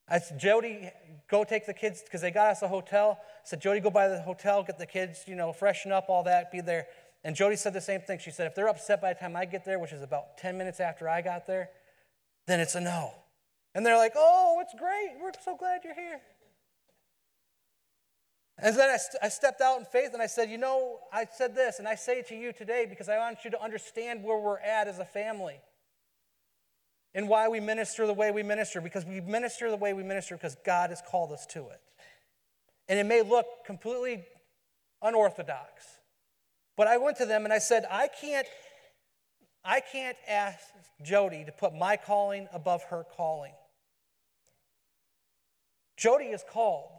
I 0.08 0.18
said, 0.18 0.38
Jody, 0.38 0.90
go 1.30 1.44
take 1.44 1.66
the 1.66 1.74
kids, 1.74 2.02
because 2.04 2.20
they 2.20 2.30
got 2.30 2.50
us 2.50 2.62
a 2.62 2.68
hotel. 2.68 3.18
I 3.20 3.24
said, 3.44 3.60
Jody, 3.60 3.80
go 3.80 3.90
by 3.90 4.08
the 4.08 4.20
hotel, 4.20 4.62
get 4.62 4.78
the 4.78 4.86
kids, 4.86 5.24
you 5.26 5.34
know, 5.34 5.52
freshen 5.52 5.92
up, 5.92 6.06
all 6.08 6.22
that, 6.24 6.52
be 6.52 6.60
there. 6.60 6.86
And 7.24 7.34
Jody 7.34 7.56
said 7.56 7.72
the 7.72 7.80
same 7.80 8.02
thing. 8.02 8.18
She 8.18 8.30
said, 8.30 8.46
if 8.46 8.54
they're 8.54 8.68
upset 8.68 9.00
by 9.00 9.14
the 9.14 9.18
time 9.18 9.34
I 9.34 9.46
get 9.46 9.64
there, 9.64 9.78
which 9.78 9.92
is 9.92 10.02
about 10.02 10.36
10 10.36 10.58
minutes 10.58 10.78
after 10.78 11.08
I 11.08 11.22
got 11.22 11.46
there, 11.46 11.70
then 12.46 12.60
it's 12.60 12.74
a 12.74 12.80
no. 12.80 13.12
And 13.74 13.84
they're 13.84 13.96
like, 13.96 14.12
oh, 14.14 14.58
it's 14.60 14.74
great. 14.78 15.18
We're 15.20 15.32
so 15.42 15.56
glad 15.56 15.80
you're 15.84 15.94
here. 15.94 16.20
And 18.58 18.76
then 18.76 18.88
I, 18.88 18.96
st- 18.96 19.22
I 19.22 19.28
stepped 19.28 19.60
out 19.60 19.78
in 19.78 19.84
faith 19.84 20.10
and 20.12 20.22
I 20.22 20.26
said, 20.26 20.48
you 20.48 20.58
know, 20.58 21.00
I 21.12 21.26
said 21.30 21.56
this, 21.56 21.80
and 21.80 21.88
I 21.88 21.96
say 21.96 22.20
it 22.20 22.28
to 22.28 22.36
you 22.36 22.52
today 22.52 22.86
because 22.88 23.08
I 23.08 23.18
want 23.18 23.44
you 23.44 23.50
to 23.50 23.62
understand 23.62 24.22
where 24.22 24.38
we're 24.38 24.60
at 24.60 24.86
as 24.86 24.98
a 25.00 25.04
family 25.04 25.60
and 27.14 27.28
why 27.28 27.48
we 27.48 27.60
minister 27.60 28.06
the 28.06 28.12
way 28.12 28.30
we 28.30 28.42
minister 28.42 28.80
because 28.80 29.04
we 29.04 29.20
minister 29.20 29.70
the 29.70 29.76
way 29.76 29.92
we 29.92 30.02
minister 30.02 30.36
because 30.36 30.56
God 30.64 30.90
has 30.90 31.02
called 31.08 31.32
us 31.32 31.46
to 31.46 31.68
it. 31.68 31.80
And 32.88 32.98
it 32.98 33.06
may 33.06 33.22
look 33.22 33.46
completely 33.66 34.24
unorthodox. 35.02 35.84
But 36.76 36.86
I 36.86 36.96
went 36.96 37.16
to 37.18 37.26
them 37.26 37.44
and 37.44 37.52
I 37.52 37.58
said, 37.58 37.84
I 37.90 38.08
can't 38.08 38.46
I 39.64 39.80
can't 39.80 40.16
ask 40.28 40.58
Jody 41.02 41.44
to 41.46 41.52
put 41.52 41.74
my 41.74 41.96
calling 41.96 42.48
above 42.52 42.82
her 42.90 43.04
calling. 43.16 43.54
Jody 45.96 46.26
is 46.26 46.44
called. 46.50 46.90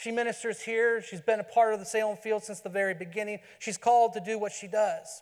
She 0.00 0.10
ministers 0.10 0.62
here. 0.62 1.02
She's 1.02 1.20
been 1.20 1.40
a 1.40 1.44
part 1.44 1.74
of 1.74 1.78
the 1.78 1.84
Salem 1.84 2.16
field 2.16 2.42
since 2.42 2.60
the 2.60 2.70
very 2.70 2.94
beginning. 2.94 3.40
She's 3.58 3.76
called 3.76 4.14
to 4.14 4.20
do 4.20 4.38
what 4.38 4.50
she 4.50 4.66
does. 4.66 5.20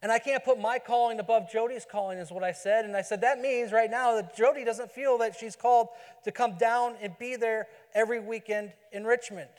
And 0.00 0.12
I 0.12 0.20
can't 0.20 0.44
put 0.44 0.60
my 0.60 0.78
calling 0.78 1.18
above 1.18 1.50
Jody's 1.50 1.84
calling, 1.90 2.18
is 2.18 2.30
what 2.30 2.44
I 2.44 2.52
said. 2.52 2.84
And 2.84 2.96
I 2.96 3.02
said, 3.02 3.22
that 3.22 3.40
means 3.40 3.72
right 3.72 3.90
now 3.90 4.14
that 4.14 4.36
Jody 4.36 4.64
doesn't 4.64 4.92
feel 4.92 5.18
that 5.18 5.34
she's 5.34 5.56
called 5.56 5.88
to 6.22 6.30
come 6.30 6.56
down 6.56 6.94
and 7.02 7.18
be 7.18 7.34
there 7.34 7.66
every 7.96 8.20
weekend 8.20 8.72
in 8.92 9.02
Richmond. 9.02 9.50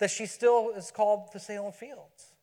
That 0.00 0.10
she 0.10 0.26
still 0.26 0.70
is 0.76 0.90
called 0.90 1.32
to 1.32 1.38
Salem 1.38 1.72
Fields. 1.72 2.34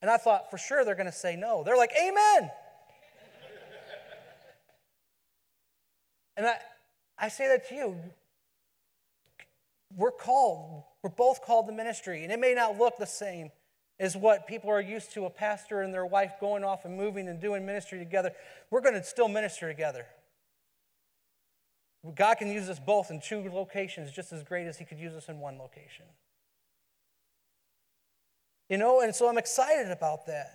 And 0.00 0.10
I 0.10 0.16
thought 0.16 0.50
for 0.50 0.56
sure 0.56 0.86
they're 0.86 0.94
going 0.94 1.04
to 1.04 1.12
say 1.12 1.36
no. 1.36 1.62
They're 1.64 1.76
like, 1.76 1.92
Amen. 2.02 2.50
and 6.38 6.46
I, 6.46 6.56
I 7.18 7.28
say 7.28 7.48
that 7.48 7.68
to 7.68 7.74
you. 7.74 7.96
We're 9.96 10.10
called, 10.10 10.84
we're 11.02 11.10
both 11.10 11.44
called 11.44 11.68
to 11.68 11.72
ministry, 11.72 12.24
and 12.24 12.32
it 12.32 12.40
may 12.40 12.54
not 12.54 12.78
look 12.78 12.96
the 12.98 13.06
same 13.06 13.50
as 14.00 14.16
what 14.16 14.46
people 14.46 14.70
are 14.70 14.80
used 14.80 15.12
to 15.12 15.24
a 15.24 15.30
pastor 15.30 15.82
and 15.82 15.94
their 15.94 16.06
wife 16.06 16.32
going 16.40 16.64
off 16.64 16.84
and 16.84 16.96
moving 16.96 17.28
and 17.28 17.40
doing 17.40 17.64
ministry 17.64 17.98
together. 17.98 18.32
We're 18.70 18.80
going 18.80 18.94
to 18.94 19.04
still 19.04 19.28
minister 19.28 19.68
together. 19.68 20.06
God 22.14 22.34
can 22.34 22.50
use 22.50 22.68
us 22.68 22.78
both 22.78 23.10
in 23.10 23.20
two 23.20 23.48
locations 23.50 24.10
just 24.10 24.32
as 24.32 24.42
great 24.42 24.66
as 24.66 24.78
He 24.78 24.84
could 24.84 24.98
use 24.98 25.14
us 25.14 25.28
in 25.28 25.38
one 25.38 25.58
location. 25.58 26.06
You 28.68 28.78
know, 28.78 29.00
and 29.00 29.14
so 29.14 29.28
I'm 29.28 29.38
excited 29.38 29.90
about 29.90 30.26
that. 30.26 30.50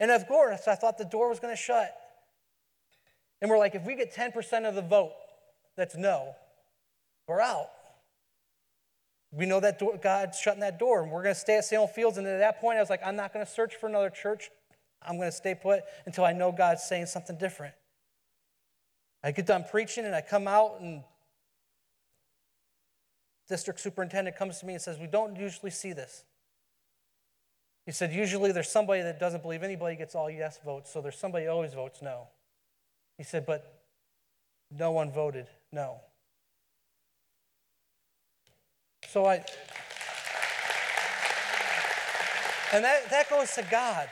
And 0.00 0.10
of 0.10 0.26
course, 0.28 0.68
I 0.68 0.76
thought 0.76 0.98
the 0.98 1.04
door 1.04 1.28
was 1.28 1.40
going 1.40 1.52
to 1.52 1.60
shut. 1.60 1.94
And 3.40 3.50
we're 3.50 3.58
like, 3.58 3.74
if 3.74 3.84
we 3.84 3.96
get 3.96 4.14
10% 4.14 4.68
of 4.68 4.74
the 4.74 4.82
vote 4.82 5.12
that's 5.78 5.96
no, 5.96 6.34
we're 7.28 7.40
out. 7.40 7.68
We 9.30 9.46
know 9.46 9.60
that 9.60 9.78
door, 9.78 9.96
God's 10.02 10.38
shutting 10.38 10.60
that 10.60 10.78
door, 10.78 11.02
and 11.02 11.12
we're 11.12 11.22
going 11.22 11.34
to 11.34 11.40
stay 11.40 11.56
at 11.58 11.64
Salem 11.64 11.88
Fields. 11.88 12.18
And 12.18 12.26
at 12.26 12.38
that 12.38 12.60
point, 12.60 12.78
I 12.78 12.80
was 12.80 12.90
like, 12.90 13.00
I'm 13.04 13.14
not 13.14 13.32
going 13.32 13.44
to 13.46 13.50
search 13.50 13.76
for 13.76 13.86
another 13.86 14.10
church. 14.10 14.50
I'm 15.00 15.16
going 15.16 15.28
to 15.28 15.36
stay 15.36 15.54
put 15.54 15.82
until 16.04 16.24
I 16.24 16.32
know 16.32 16.50
God's 16.50 16.82
saying 16.82 17.06
something 17.06 17.36
different. 17.36 17.74
I 19.22 19.30
get 19.30 19.46
done 19.46 19.64
preaching, 19.70 20.04
and 20.04 20.16
I 20.16 20.20
come 20.20 20.48
out, 20.48 20.80
and 20.80 21.04
district 23.48 23.78
superintendent 23.78 24.36
comes 24.36 24.58
to 24.58 24.66
me 24.66 24.72
and 24.72 24.82
says, 24.82 24.98
We 24.98 25.06
don't 25.06 25.36
usually 25.36 25.70
see 25.70 25.92
this. 25.92 26.24
He 27.86 27.92
said, 27.92 28.12
Usually 28.12 28.50
there's 28.50 28.70
somebody 28.70 29.02
that 29.02 29.20
doesn't 29.20 29.42
believe 29.42 29.62
anybody 29.62 29.94
gets 29.94 30.16
all 30.16 30.28
yes 30.28 30.58
votes, 30.64 30.92
so 30.92 31.00
there's 31.00 31.18
somebody 31.18 31.46
always 31.46 31.72
votes 31.72 32.00
no. 32.02 32.26
He 33.16 33.22
said, 33.22 33.46
But 33.46 33.80
no 34.70 34.90
one 34.90 35.12
voted 35.12 35.46
no. 35.72 36.00
So 39.08 39.24
I, 39.26 39.44
and 42.72 42.84
that, 42.84 43.08
that 43.10 43.30
goes 43.30 43.52
to 43.54 43.66
God. 43.70 44.08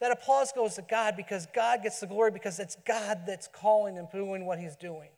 That 0.00 0.10
applause 0.10 0.52
goes 0.52 0.74
to 0.74 0.82
God 0.82 1.16
because 1.16 1.46
God 1.54 1.82
gets 1.82 2.00
the 2.00 2.06
glory 2.06 2.32
because 2.32 2.58
it's 2.58 2.76
God 2.86 3.20
that's 3.26 3.48
calling 3.48 3.98
and 3.98 4.10
doing 4.10 4.44
what 4.44 4.58
He's 4.58 4.76
doing. 4.76 5.10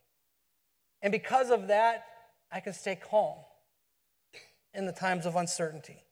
And 1.02 1.10
because 1.10 1.50
of 1.50 1.68
that, 1.68 2.04
I 2.52 2.60
can 2.60 2.72
stay 2.72 2.96
calm 2.96 3.36
in 4.74 4.86
the 4.86 4.92
times 4.92 5.26
of 5.26 5.36
uncertainty. 5.36 6.04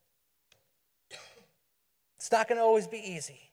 It's 2.16 2.32
not 2.32 2.48
going 2.48 2.58
to 2.58 2.64
always 2.64 2.86
be 2.86 2.98
easy. 2.98 3.50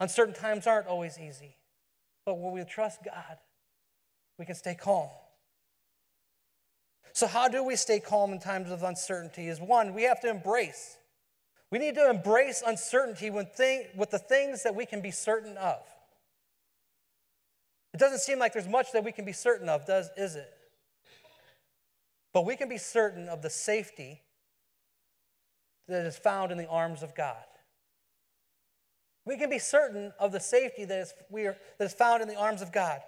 Uncertain 0.00 0.34
times 0.34 0.66
aren't 0.66 0.86
always 0.86 1.18
easy. 1.18 1.56
But 2.24 2.38
when 2.38 2.52
we 2.52 2.64
trust 2.64 3.00
God, 3.04 3.38
we 4.38 4.44
can 4.44 4.54
stay 4.54 4.74
calm. 4.74 5.08
So, 7.12 7.26
how 7.28 7.48
do 7.48 7.62
we 7.62 7.76
stay 7.76 8.00
calm 8.00 8.32
in 8.32 8.40
times 8.40 8.70
of 8.70 8.82
uncertainty? 8.82 9.48
Is 9.48 9.60
one, 9.60 9.94
we 9.94 10.02
have 10.02 10.20
to 10.22 10.28
embrace. 10.28 10.96
We 11.70 11.78
need 11.78 11.94
to 11.94 12.10
embrace 12.10 12.62
uncertainty 12.66 13.30
with, 13.30 13.48
thing, 13.54 13.86
with 13.96 14.10
the 14.10 14.18
things 14.18 14.62
that 14.64 14.74
we 14.74 14.86
can 14.86 15.00
be 15.00 15.10
certain 15.10 15.56
of. 15.56 15.80
It 17.92 18.00
doesn't 18.00 18.20
seem 18.20 18.40
like 18.40 18.52
there's 18.52 18.68
much 18.68 18.92
that 18.92 19.04
we 19.04 19.12
can 19.12 19.24
be 19.24 19.32
certain 19.32 19.68
of, 19.68 19.86
does 19.86 20.10
is 20.16 20.34
it? 20.34 20.50
But 22.32 22.44
we 22.44 22.56
can 22.56 22.68
be 22.68 22.78
certain 22.78 23.28
of 23.28 23.42
the 23.42 23.50
safety 23.50 24.20
that 25.86 26.04
is 26.04 26.16
found 26.16 26.50
in 26.50 26.58
the 26.58 26.66
arms 26.66 27.04
of 27.04 27.14
God. 27.14 27.44
We 29.24 29.36
can 29.36 29.48
be 29.48 29.60
certain 29.60 30.12
of 30.18 30.32
the 30.32 30.40
safety 30.40 30.84
that 30.84 30.98
is, 30.98 31.14
we 31.30 31.46
are, 31.46 31.56
that 31.78 31.84
is 31.84 31.94
found 31.94 32.22
in 32.22 32.28
the 32.28 32.36
arms 32.36 32.60
of 32.62 32.72
God. 32.72 33.00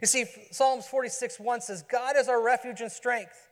You 0.00 0.06
see, 0.06 0.26
Psalms 0.50 0.86
46 0.86 1.40
1 1.40 1.60
says, 1.60 1.82
God 1.82 2.16
is 2.16 2.28
our 2.28 2.42
refuge 2.42 2.80
and 2.80 2.90
strength, 2.90 3.48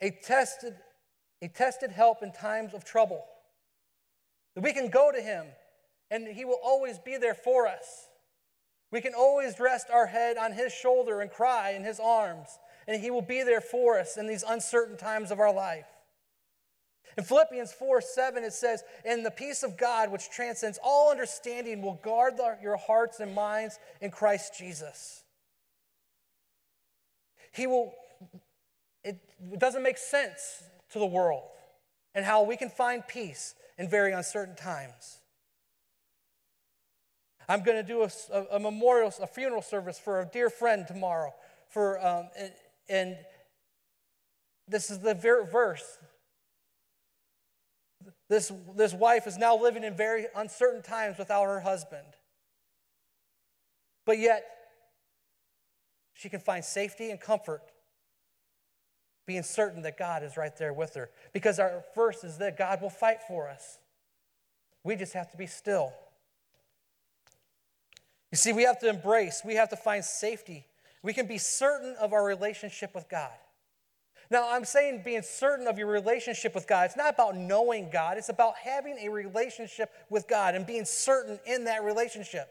a 0.00 0.10
tested, 0.10 0.74
a 1.42 1.48
tested 1.48 1.90
help 1.90 2.22
in 2.22 2.32
times 2.32 2.74
of 2.74 2.84
trouble. 2.84 3.24
That 4.54 4.62
we 4.62 4.72
can 4.72 4.88
go 4.88 5.10
to 5.10 5.20
him 5.20 5.46
and 6.10 6.28
he 6.28 6.44
will 6.44 6.60
always 6.62 6.98
be 6.98 7.16
there 7.16 7.34
for 7.34 7.66
us. 7.66 8.08
We 8.92 9.00
can 9.00 9.14
always 9.14 9.58
rest 9.58 9.88
our 9.92 10.06
head 10.06 10.36
on 10.36 10.52
his 10.52 10.72
shoulder 10.72 11.20
and 11.20 11.30
cry 11.30 11.70
in 11.70 11.82
his 11.82 11.98
arms, 11.98 12.48
and 12.86 13.02
he 13.02 13.10
will 13.10 13.22
be 13.22 13.42
there 13.42 13.60
for 13.60 13.98
us 13.98 14.16
in 14.16 14.28
these 14.28 14.44
uncertain 14.46 14.96
times 14.96 15.32
of 15.32 15.40
our 15.40 15.52
life. 15.52 15.86
In 17.16 17.24
Philippians 17.24 17.72
4 17.72 18.00
7, 18.00 18.44
it 18.44 18.52
says, 18.52 18.82
And 19.04 19.24
the 19.24 19.30
peace 19.30 19.62
of 19.62 19.76
God, 19.76 20.10
which 20.10 20.30
transcends 20.30 20.78
all 20.82 21.10
understanding, 21.10 21.82
will 21.82 22.00
guard 22.02 22.36
the, 22.36 22.56
your 22.62 22.76
hearts 22.76 23.20
and 23.20 23.34
minds 23.34 23.78
in 24.00 24.10
Christ 24.10 24.54
Jesus. 24.58 25.22
He 27.52 27.66
will, 27.66 27.94
it 29.04 29.18
doesn't 29.58 29.82
make 29.82 29.98
sense 29.98 30.62
to 30.90 30.98
the 30.98 31.06
world 31.06 31.44
and 32.14 32.24
how 32.24 32.42
we 32.42 32.56
can 32.56 32.68
find 32.68 33.06
peace 33.06 33.54
in 33.78 33.88
very 33.88 34.12
uncertain 34.12 34.56
times. 34.56 35.18
I'm 37.48 37.62
going 37.62 37.76
to 37.76 37.82
do 37.82 38.02
a, 38.02 38.10
a, 38.32 38.56
a, 38.56 38.58
memorial, 38.58 39.12
a 39.20 39.26
funeral 39.26 39.62
service 39.62 39.98
for 39.98 40.20
a 40.20 40.26
dear 40.26 40.48
friend 40.48 40.86
tomorrow. 40.86 41.34
For 41.68 42.04
um, 42.04 42.28
and, 42.38 42.52
and, 42.88 43.16
this 44.66 44.90
is 44.90 45.00
the 45.00 45.12
verse 45.12 45.98
this, 48.28 48.50
this 48.74 48.94
wife 48.94 49.26
is 49.26 49.36
now 49.36 49.56
living 49.56 49.84
in 49.84 49.94
very 49.94 50.26
uncertain 50.34 50.82
times 50.82 51.18
without 51.18 51.44
her 51.44 51.60
husband. 51.60 52.06
But 54.06 54.18
yet, 54.18 54.44
she 56.14 56.28
can 56.28 56.40
find 56.40 56.64
safety 56.64 57.10
and 57.10 57.20
comfort 57.20 57.62
being 59.26 59.42
certain 59.42 59.82
that 59.82 59.98
God 59.98 60.22
is 60.22 60.36
right 60.36 60.54
there 60.56 60.72
with 60.72 60.94
her. 60.94 61.10
Because 61.32 61.58
our 61.58 61.82
first 61.94 62.24
is 62.24 62.38
that 62.38 62.58
God 62.58 62.82
will 62.82 62.90
fight 62.90 63.18
for 63.26 63.48
us. 63.48 63.78
We 64.82 64.96
just 64.96 65.14
have 65.14 65.30
to 65.30 65.36
be 65.36 65.46
still. 65.46 65.92
You 68.30 68.36
see, 68.36 68.52
we 68.52 68.64
have 68.64 68.78
to 68.80 68.88
embrace, 68.88 69.42
we 69.44 69.54
have 69.54 69.70
to 69.70 69.76
find 69.76 70.04
safety. 70.04 70.66
We 71.02 71.12
can 71.12 71.26
be 71.26 71.38
certain 71.38 71.94
of 72.00 72.12
our 72.12 72.24
relationship 72.24 72.94
with 72.94 73.08
God. 73.08 73.30
Now, 74.34 74.50
I'm 74.50 74.64
saying 74.64 75.02
being 75.04 75.22
certain 75.22 75.68
of 75.68 75.78
your 75.78 75.86
relationship 75.86 76.56
with 76.56 76.66
God. 76.66 76.86
It's 76.86 76.96
not 76.96 77.14
about 77.14 77.36
knowing 77.36 77.88
God, 77.88 78.18
it's 78.18 78.30
about 78.30 78.56
having 78.56 78.98
a 78.98 79.08
relationship 79.08 79.92
with 80.10 80.26
God 80.26 80.56
and 80.56 80.66
being 80.66 80.84
certain 80.84 81.38
in 81.46 81.66
that 81.66 81.84
relationship. 81.84 82.48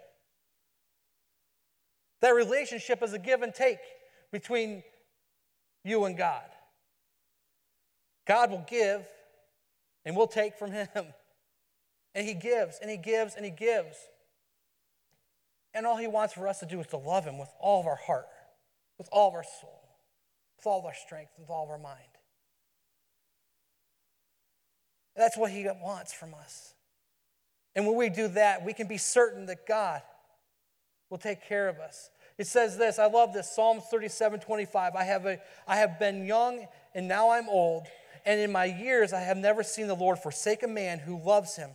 That 2.21 2.29
relationship 2.29 3.03
is 3.03 3.11
a 3.11 3.19
give 3.19 3.41
and 3.41 3.53
take 3.53 3.79
between 4.31 4.81
you 5.83 6.05
and 6.05 6.17
God. 6.17 6.45
God 8.25 8.49
will 8.49 8.65
give 8.65 9.05
and 10.05 10.15
we'll 10.15 10.27
take 10.27 10.57
from 10.57 10.71
Him. 10.71 10.87
And 12.15 12.27
He 12.27 12.35
gives 12.35 12.77
and 12.79 12.89
He 12.89 12.97
gives 12.97 13.35
and 13.35 13.43
He 13.43 13.51
gives. 13.51 13.97
And 15.73 15.85
all 15.85 15.97
He 15.97 16.07
wants 16.07 16.33
for 16.33 16.47
us 16.47 16.59
to 16.59 16.65
do 16.65 16.79
is 16.79 16.87
to 16.87 16.97
love 16.97 17.25
Him 17.25 17.39
with 17.39 17.49
all 17.59 17.81
of 17.81 17.87
our 17.87 17.97
heart, 17.97 18.27
with 18.97 19.09
all 19.11 19.27
of 19.27 19.33
our 19.33 19.43
soul 19.43 19.82
with 20.63 20.71
all 20.71 20.85
our 20.85 20.93
strength, 20.93 21.33
with 21.37 21.49
all 21.49 21.67
our 21.69 21.77
mind. 21.77 21.99
That's 25.15 25.37
what 25.37 25.51
He 25.51 25.67
wants 25.81 26.13
from 26.13 26.33
us. 26.33 26.73
And 27.75 27.85
when 27.85 27.95
we 27.95 28.09
do 28.09 28.27
that, 28.29 28.65
we 28.65 28.73
can 28.73 28.87
be 28.87 28.97
certain 28.97 29.45
that 29.47 29.67
God 29.67 30.01
will 31.09 31.17
take 31.17 31.47
care 31.47 31.67
of 31.67 31.79
us. 31.79 32.09
It 32.37 32.47
says 32.47 32.77
this, 32.77 32.97
I 32.97 33.07
love 33.07 33.33
this, 33.33 33.53
Psalm 33.53 33.79
37 33.79 34.39
25. 34.39 34.95
I 34.95 35.03
have, 35.03 35.25
a, 35.25 35.39
I 35.67 35.77
have 35.77 35.99
been 35.99 36.25
young 36.25 36.65
and 36.95 37.07
now 37.07 37.31
I'm 37.31 37.49
old, 37.49 37.85
and 38.25 38.39
in 38.39 38.51
my 38.51 38.65
years 38.65 39.13
I 39.13 39.19
have 39.19 39.37
never 39.37 39.63
seen 39.63 39.87
the 39.87 39.95
Lord 39.95 40.19
forsake 40.19 40.63
a 40.63 40.67
man 40.67 40.99
who 40.99 41.21
loves 41.21 41.55
him, 41.55 41.71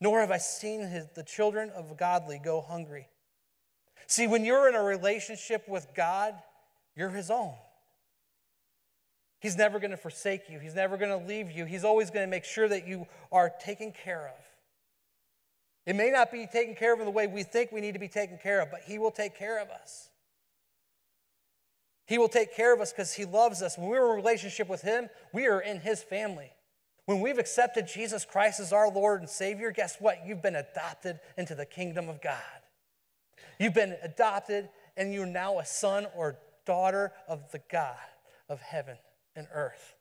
nor 0.00 0.20
have 0.20 0.30
I 0.30 0.38
seen 0.38 0.80
his, 0.80 1.06
the 1.14 1.22
children 1.22 1.70
of 1.70 1.96
godly 1.96 2.40
go 2.42 2.60
hungry. 2.60 3.08
See, 4.08 4.26
when 4.26 4.44
you're 4.44 4.68
in 4.68 4.74
a 4.74 4.82
relationship 4.82 5.68
with 5.68 5.88
God, 5.94 6.34
you're 6.96 7.10
his 7.10 7.30
own. 7.30 7.54
He's 9.40 9.56
never 9.56 9.78
going 9.78 9.90
to 9.90 9.96
forsake 9.96 10.48
you. 10.48 10.58
He's 10.58 10.74
never 10.74 10.96
going 10.96 11.18
to 11.18 11.26
leave 11.26 11.50
you. 11.50 11.66
He's 11.66 11.84
always 11.84 12.10
going 12.10 12.26
to 12.26 12.30
make 12.30 12.44
sure 12.44 12.68
that 12.68 12.86
you 12.86 13.06
are 13.30 13.52
taken 13.60 13.92
care 13.92 14.26
of. 14.26 14.44
It 15.84 15.94
may 15.94 16.10
not 16.10 16.32
be 16.32 16.46
taken 16.46 16.74
care 16.74 16.94
of 16.94 16.98
in 16.98 17.04
the 17.04 17.12
way 17.12 17.26
we 17.26 17.42
think 17.42 17.70
we 17.70 17.80
need 17.80 17.92
to 17.92 18.00
be 18.00 18.08
taken 18.08 18.38
care 18.38 18.60
of, 18.60 18.70
but 18.70 18.80
He 18.86 18.98
will 18.98 19.10
take 19.10 19.36
care 19.38 19.60
of 19.62 19.68
us. 19.68 20.08
He 22.06 22.18
will 22.18 22.28
take 22.28 22.56
care 22.56 22.74
of 22.74 22.80
us 22.80 22.92
because 22.92 23.12
He 23.12 23.24
loves 23.24 23.62
us. 23.62 23.78
When 23.78 23.88
we're 23.88 24.04
in 24.06 24.12
a 24.12 24.14
relationship 24.14 24.68
with 24.68 24.82
Him, 24.82 25.08
we 25.32 25.46
are 25.46 25.60
in 25.60 25.80
His 25.80 26.02
family. 26.02 26.50
When 27.04 27.20
we've 27.20 27.38
accepted 27.38 27.86
Jesus 27.86 28.24
Christ 28.24 28.58
as 28.58 28.72
our 28.72 28.90
Lord 28.90 29.20
and 29.20 29.30
Savior, 29.30 29.70
guess 29.70 29.96
what? 30.00 30.26
You've 30.26 30.42
been 30.42 30.56
adopted 30.56 31.20
into 31.36 31.54
the 31.54 31.66
kingdom 31.66 32.08
of 32.08 32.20
God. 32.20 32.34
You've 33.60 33.74
been 33.74 33.96
adopted, 34.02 34.68
and 34.96 35.14
you're 35.14 35.24
now 35.24 35.60
a 35.60 35.64
son 35.64 36.06
or 36.16 36.38
daughter 36.64 37.12
of 37.28 37.52
the 37.52 37.60
God 37.70 37.94
of 38.48 38.60
heaven 38.60 38.96
and 39.36 39.46
earth. 39.52 39.94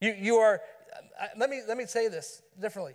You, 0.00 0.14
you 0.18 0.36
are, 0.36 0.60
let 1.36 1.50
me, 1.50 1.62
let 1.66 1.76
me 1.76 1.86
say 1.86 2.08
this 2.08 2.42
differently. 2.60 2.94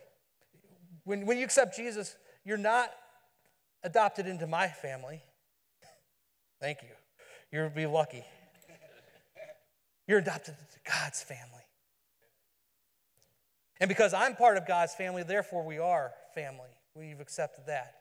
When, 1.03 1.25
when 1.25 1.37
you 1.37 1.43
accept 1.43 1.75
Jesus, 1.75 2.15
you're 2.45 2.57
not 2.57 2.91
adopted 3.83 4.27
into 4.27 4.47
my 4.47 4.67
family. 4.67 5.21
Thank 6.61 6.79
you. 6.81 6.89
You'll 7.51 7.69
be 7.69 7.85
lucky. 7.85 8.23
You're 10.07 10.19
adopted 10.19 10.55
into 10.59 10.79
God's 10.89 11.21
family. 11.21 11.63
And 13.79 13.87
because 13.87 14.13
I'm 14.13 14.35
part 14.35 14.57
of 14.57 14.67
God's 14.67 14.95
family, 14.95 15.23
therefore 15.23 15.65
we 15.65 15.77
are 15.77 16.11
family. 16.35 16.69
We've 16.95 17.19
accepted 17.19 17.65
that. 17.67 17.95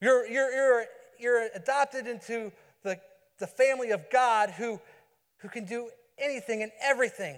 You're, 0.00 0.26
you're, 0.26 0.50
you're, 0.50 0.84
you're 1.18 1.48
adopted 1.54 2.06
into 2.06 2.52
the, 2.82 2.98
the 3.38 3.46
family 3.46 3.90
of 3.90 4.08
God 4.10 4.50
who 4.50 4.80
who 5.38 5.48
can 5.48 5.64
do 5.64 5.90
anything 6.18 6.62
and 6.62 6.72
everything, 6.82 7.36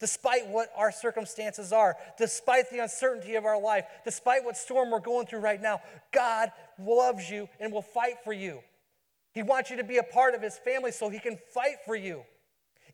despite 0.00 0.46
what 0.48 0.68
our 0.76 0.92
circumstances 0.92 1.72
are, 1.72 1.96
despite 2.18 2.70
the 2.70 2.78
uncertainty 2.78 3.34
of 3.34 3.44
our 3.44 3.60
life, 3.60 3.84
despite 4.04 4.44
what 4.44 4.56
storm 4.56 4.90
we're 4.90 5.00
going 5.00 5.26
through 5.26 5.40
right 5.40 5.60
now. 5.60 5.80
God 6.12 6.50
loves 6.78 7.28
you 7.30 7.48
and 7.60 7.72
will 7.72 7.82
fight 7.82 8.16
for 8.24 8.32
you. 8.32 8.60
He 9.32 9.42
wants 9.42 9.70
you 9.70 9.76
to 9.76 9.84
be 9.84 9.98
a 9.98 10.02
part 10.02 10.34
of 10.34 10.42
His 10.42 10.56
family 10.56 10.92
so 10.92 11.08
He 11.08 11.18
can 11.18 11.38
fight 11.52 11.76
for 11.84 11.96
you. 11.96 12.22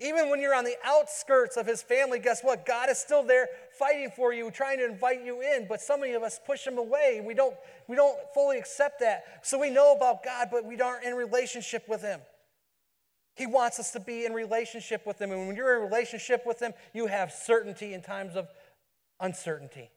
Even 0.03 0.31
when 0.31 0.41
you're 0.41 0.55
on 0.55 0.65
the 0.65 0.75
outskirts 0.85 1.57
of 1.57 1.65
his 1.65 1.81
family, 1.81 2.19
guess 2.19 2.43
what? 2.43 2.67
God 2.67 2.91
is 2.91 2.99
still 2.99 3.23
there 3.23 3.47
fighting 3.79 4.11
for 4.17 4.33
you, 4.33 4.51
trying 4.51 4.79
to 4.79 4.85
invite 4.85 5.25
you 5.25 5.43
in. 5.43 5.67
But 5.69 5.81
so 5.81 5.97
many 5.97 6.15
of 6.15 6.25
us 6.25 6.41
push 6.45 6.67
him 6.67 6.77
away. 6.77 7.23
We 7.25 7.35
don't, 7.35 7.55
we 7.87 7.95
don't 7.95 8.19
fully 8.35 8.59
accept 8.59 8.99
that. 8.99 9.23
So 9.43 9.61
we 9.61 9.71
know 9.71 9.95
about 9.95 10.25
God, 10.25 10.49
but 10.51 10.65
we 10.65 10.81
aren't 10.81 11.05
in 11.05 11.15
relationship 11.15 11.89
with 11.89 12.03
him. 12.03 12.21
He 13.35 13.47
wants 13.47 13.79
us 13.79 13.93
to 13.93 14.01
be 14.01 14.25
in 14.27 14.33
relationship 14.33 15.07
with 15.07 15.21
Him. 15.21 15.31
And 15.31 15.47
when 15.47 15.57
you're 15.57 15.77
in 15.77 15.91
relationship 15.91 16.43
with 16.47 16.61
Him, 16.61 16.73
you 16.93 17.07
have 17.07 17.33
certainty 17.33 17.95
in 17.95 18.03
times 18.03 18.37
of 18.37 18.49
uncertainty. 19.21 19.91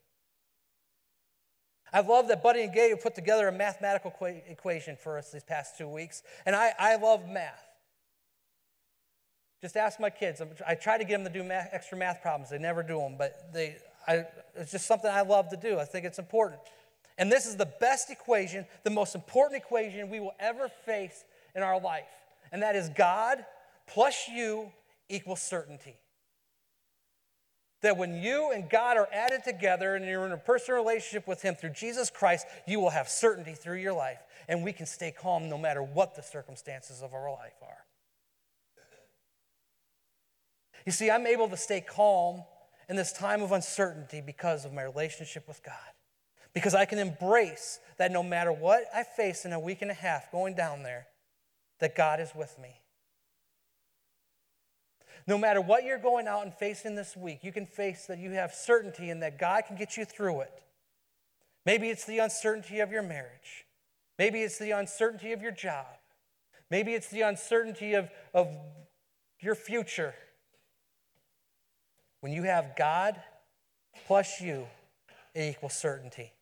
I 1.92 2.00
love 2.00 2.28
that 2.28 2.42
Buddy 2.42 2.62
and 2.62 2.72
Gabe 2.72 2.98
put 3.00 3.14
together 3.14 3.48
a 3.48 3.52
mathematical 3.52 4.12
equation 4.48 4.96
for 4.96 5.18
us 5.18 5.30
these 5.30 5.44
past 5.44 5.78
two 5.78 5.88
weeks. 5.88 6.22
And 6.44 6.56
I, 6.56 6.72
I 6.78 6.96
love 6.96 7.28
math. 7.28 7.62
Just 9.62 9.76
ask 9.76 9.98
my 9.98 10.10
kids. 10.10 10.42
I 10.66 10.74
try 10.74 10.98
to 10.98 11.04
get 11.04 11.22
them 11.22 11.32
to 11.32 11.38
do 11.38 11.44
math, 11.44 11.70
extra 11.72 11.96
math 11.96 12.20
problems. 12.22 12.50
They 12.50 12.58
never 12.58 12.82
do 12.82 12.98
them, 12.98 13.16
but 13.16 13.52
they, 13.52 13.76
I, 14.06 14.26
it's 14.54 14.72
just 14.72 14.86
something 14.86 15.10
I 15.10 15.22
love 15.22 15.48
to 15.50 15.56
do. 15.56 15.78
I 15.78 15.84
think 15.84 16.04
it's 16.04 16.18
important. 16.18 16.60
And 17.18 17.32
this 17.32 17.46
is 17.46 17.56
the 17.56 17.68
best 17.80 18.10
equation, 18.10 18.66
the 18.84 18.90
most 18.90 19.14
important 19.14 19.62
equation 19.62 20.10
we 20.10 20.20
will 20.20 20.34
ever 20.38 20.68
face 20.84 21.24
in 21.54 21.62
our 21.62 21.80
life. 21.80 22.04
And 22.56 22.62
that 22.62 22.74
is 22.74 22.88
God 22.88 23.44
plus 23.86 24.28
you 24.32 24.72
equals 25.10 25.42
certainty. 25.42 25.98
That 27.82 27.98
when 27.98 28.14
you 28.14 28.50
and 28.50 28.70
God 28.70 28.96
are 28.96 29.06
added 29.12 29.44
together 29.44 29.94
and 29.94 30.06
you're 30.06 30.24
in 30.24 30.32
a 30.32 30.38
personal 30.38 30.80
relationship 30.80 31.28
with 31.28 31.42
Him 31.42 31.54
through 31.54 31.74
Jesus 31.74 32.08
Christ, 32.08 32.46
you 32.66 32.80
will 32.80 32.88
have 32.88 33.10
certainty 33.10 33.52
through 33.52 33.76
your 33.76 33.92
life. 33.92 34.20
And 34.48 34.64
we 34.64 34.72
can 34.72 34.86
stay 34.86 35.10
calm 35.10 35.50
no 35.50 35.58
matter 35.58 35.82
what 35.82 36.16
the 36.16 36.22
circumstances 36.22 37.02
of 37.02 37.12
our 37.12 37.30
life 37.30 37.52
are. 37.60 37.84
You 40.86 40.92
see, 40.92 41.10
I'm 41.10 41.26
able 41.26 41.50
to 41.50 41.58
stay 41.58 41.82
calm 41.82 42.42
in 42.88 42.96
this 42.96 43.12
time 43.12 43.42
of 43.42 43.52
uncertainty 43.52 44.22
because 44.22 44.64
of 44.64 44.72
my 44.72 44.84
relationship 44.84 45.46
with 45.46 45.62
God. 45.62 45.74
Because 46.54 46.74
I 46.74 46.86
can 46.86 47.00
embrace 47.00 47.80
that 47.98 48.12
no 48.12 48.22
matter 48.22 48.50
what 48.50 48.84
I 48.94 49.02
face 49.02 49.44
in 49.44 49.52
a 49.52 49.60
week 49.60 49.82
and 49.82 49.90
a 49.90 49.94
half 49.94 50.32
going 50.32 50.54
down 50.54 50.84
there, 50.84 51.08
that 51.80 51.94
God 51.94 52.20
is 52.20 52.34
with 52.34 52.58
me. 52.58 52.80
No 55.26 55.36
matter 55.36 55.60
what 55.60 55.84
you're 55.84 55.98
going 55.98 56.28
out 56.28 56.44
and 56.44 56.54
facing 56.54 56.94
this 56.94 57.16
week, 57.16 57.40
you 57.42 57.52
can 57.52 57.66
face 57.66 58.06
that 58.06 58.18
you 58.18 58.30
have 58.32 58.52
certainty 58.52 59.10
and 59.10 59.22
that 59.22 59.38
God 59.38 59.64
can 59.66 59.76
get 59.76 59.96
you 59.96 60.04
through 60.04 60.42
it. 60.42 60.62
Maybe 61.64 61.88
it's 61.88 62.04
the 62.04 62.18
uncertainty 62.18 62.78
of 62.78 62.92
your 62.92 63.02
marriage. 63.02 63.66
Maybe 64.18 64.42
it's 64.42 64.58
the 64.58 64.70
uncertainty 64.70 65.32
of 65.32 65.42
your 65.42 65.50
job. 65.50 65.86
Maybe 66.70 66.94
it's 66.94 67.08
the 67.08 67.22
uncertainty 67.22 67.94
of, 67.94 68.08
of 68.32 68.48
your 69.40 69.56
future. 69.56 70.14
When 72.20 72.32
you 72.32 72.44
have 72.44 72.76
God 72.76 73.20
plus 74.06 74.40
you, 74.40 74.66
it 75.34 75.50
equals 75.50 75.74
certainty. 75.74 76.32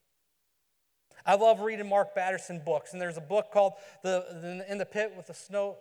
I 1.26 1.36
love 1.36 1.60
reading 1.60 1.88
Mark 1.88 2.14
Batterson 2.14 2.62
books, 2.64 2.92
and 2.92 3.00
there's 3.00 3.16
a 3.16 3.22
book 3.22 3.50
called 3.50 3.74
the, 4.02 4.64
"In 4.68 4.76
the 4.78 4.86
Pit 4.86 5.14
with 5.16 5.26
the 5.26 5.34
Snow," 5.34 5.78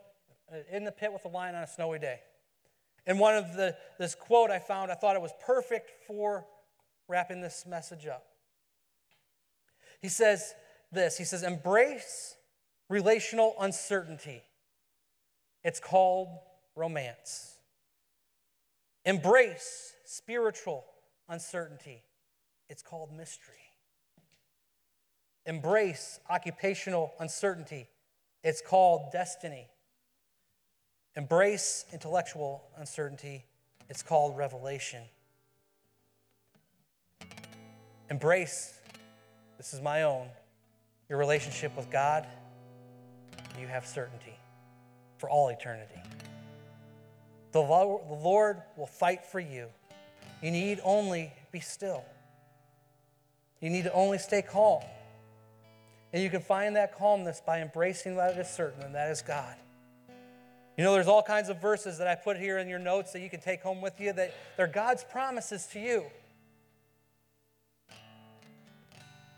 uh, 0.51 0.57
"In 0.71 0.85
the 0.85 0.91
Pit 0.91 1.11
with 1.11 1.23
the 1.23 1.29
Lion 1.29 1.55
on 1.55 1.63
a 1.63 1.67
Snowy 1.67 1.99
Day." 1.99 2.21
And 3.05 3.19
one 3.19 3.35
of 3.35 3.53
the 3.53 3.77
this 3.97 4.15
quote 4.15 4.49
I 4.51 4.59
found, 4.59 4.91
I 4.91 4.95
thought 4.95 5.17
it 5.17 5.21
was 5.21 5.33
perfect 5.45 6.05
for 6.07 6.47
wrapping 7.09 7.41
this 7.41 7.65
message 7.65 8.07
up. 8.07 8.25
He 10.01 10.07
says 10.07 10.55
this. 10.91 11.17
He 11.17 11.25
says, 11.25 11.43
"Embrace 11.43 12.37
relational 12.87 13.55
uncertainty. 13.59 14.43
It's 15.63 15.81
called 15.81 16.29
romance. 16.75 17.59
Embrace 19.03 19.93
spiritual 20.05 20.85
uncertainty. 21.27 22.05
It's 22.69 22.81
called 22.81 23.11
mystery." 23.11 23.62
Embrace 25.45 26.19
occupational 26.29 27.13
uncertainty. 27.19 27.89
It's 28.43 28.61
called 28.61 29.11
destiny. 29.11 29.67
Embrace 31.15 31.85
intellectual 31.91 32.63
uncertainty. 32.77 33.45
It's 33.89 34.01
called 34.01 34.37
revelation. 34.37 35.03
Embrace, 38.09 38.73
this 39.57 39.73
is 39.73 39.81
my 39.81 40.03
own, 40.03 40.27
your 41.09 41.19
relationship 41.19 41.75
with 41.75 41.89
God. 41.91 42.25
You 43.59 43.67
have 43.67 43.85
certainty 43.85 44.37
for 45.17 45.29
all 45.29 45.49
eternity. 45.49 46.01
The 47.51 47.61
Lord 47.61 48.61
will 48.75 48.87
fight 48.87 49.25
for 49.25 49.39
you. 49.39 49.67
You 50.41 50.51
need 50.51 50.79
only 50.83 51.31
be 51.51 51.59
still. 51.59 52.03
You 53.61 53.69
need 53.69 53.83
to 53.83 53.93
only 53.93 54.17
stay 54.17 54.41
calm. 54.41 54.81
And 56.13 56.21
you 56.21 56.29
can 56.29 56.41
find 56.41 56.75
that 56.75 56.95
calmness 56.95 57.41
by 57.43 57.61
embracing 57.61 58.15
that 58.17 58.37
is 58.37 58.47
certain, 58.47 58.83
and 58.83 58.93
that 58.93 59.09
is 59.09 59.23
God. 59.23 59.55
You 60.77 60.83
know, 60.83 60.93
there's 60.93 61.07
all 61.07 61.23
kinds 61.23 61.49
of 61.49 61.61
verses 61.61 61.97
that 61.97 62.07
I 62.07 62.15
put 62.15 62.37
here 62.37 62.59
in 62.59 62.67
your 62.67 62.79
notes 62.79 63.11
that 63.13 63.21
you 63.21 63.29
can 63.29 63.39
take 63.39 63.61
home 63.61 63.81
with 63.81 63.99
you 63.99 64.13
that 64.13 64.33
they're 64.55 64.67
God's 64.67 65.03
promises 65.03 65.67
to 65.73 65.79
you. 65.79 66.05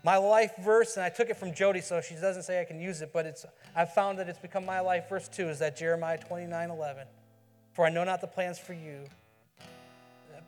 My 0.02 0.18
life 0.18 0.52
verse, 0.62 0.96
and 0.96 1.04
I 1.04 1.08
took 1.08 1.30
it 1.30 1.36
from 1.36 1.52
Jody, 1.52 1.80
so 1.80 2.00
she 2.00 2.14
doesn't 2.14 2.44
say 2.44 2.60
I 2.60 2.64
can 2.64 2.80
use 2.80 3.00
it, 3.02 3.10
but 3.12 3.26
it's 3.26 3.44
I've 3.74 3.92
found 3.92 4.18
that 4.18 4.28
it's 4.28 4.38
become 4.38 4.64
my 4.64 4.80
life 4.80 5.08
verse 5.08 5.28
too, 5.28 5.48
is 5.48 5.58
that 5.58 5.76
Jeremiah 5.76 6.18
29 6.18 6.70
11. 6.70 7.06
For 7.72 7.84
I 7.84 7.90
know 7.90 8.04
not 8.04 8.20
the 8.20 8.26
plans 8.28 8.58
for 8.58 8.72
you, 8.72 9.04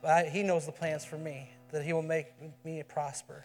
but 0.01 0.29
he 0.29 0.43
knows 0.43 0.65
the 0.65 0.73
plans 0.73 1.05
for 1.05 1.19
me, 1.19 1.51
that 1.73 1.85
he 1.85 1.93
will 1.93 2.03
make 2.03 2.29
me 2.65 2.83
prosper. 2.87 3.43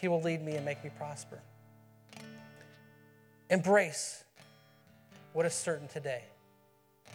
He 0.00 0.08
will 0.08 0.20
lead 0.20 0.42
me 0.44 0.56
and 0.56 0.64
make 0.64 0.82
me 0.82 0.90
prosper. 0.98 1.40
Embrace 3.52 4.24
what 5.34 5.44
is 5.44 5.52
certain 5.52 5.86
today 5.86 6.22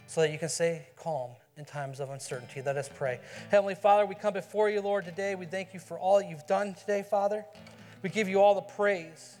so 0.06 0.20
that 0.20 0.30
you 0.30 0.38
can 0.38 0.48
stay 0.48 0.86
calm 0.94 1.32
in 1.56 1.64
times 1.64 1.98
of 1.98 2.10
uncertainty. 2.10 2.62
Let 2.64 2.76
us 2.76 2.88
pray. 2.94 3.18
Heavenly 3.50 3.74
Father, 3.74 4.06
we 4.06 4.14
come 4.14 4.34
before 4.34 4.70
you, 4.70 4.80
Lord, 4.80 5.04
today. 5.04 5.34
We 5.34 5.46
thank 5.46 5.74
you 5.74 5.80
for 5.80 5.98
all 5.98 6.20
that 6.20 6.30
you've 6.30 6.46
done 6.46 6.74
today, 6.74 7.02
Father. 7.02 7.44
We 8.02 8.08
give 8.10 8.28
you 8.28 8.40
all 8.40 8.54
the 8.54 8.60
praise. 8.60 9.36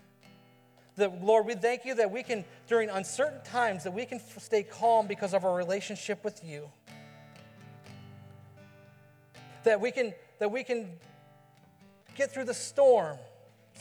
Lord, 0.96 1.46
we 1.46 1.54
thank 1.54 1.84
you 1.84 1.94
that 1.94 2.10
we 2.10 2.24
can, 2.24 2.44
during 2.66 2.90
uncertain 2.90 3.44
times, 3.44 3.84
that 3.84 3.94
we 3.94 4.04
can 4.04 4.18
stay 4.38 4.64
calm 4.64 5.06
because 5.06 5.34
of 5.34 5.44
our 5.44 5.54
relationship 5.54 6.24
with 6.24 6.42
you. 6.44 6.68
That 9.62 9.80
we 9.80 9.92
can, 9.92 10.14
that 10.40 10.50
we 10.50 10.64
can 10.64 10.90
get 12.16 12.32
through 12.32 12.46
the 12.46 12.54
storm 12.54 13.18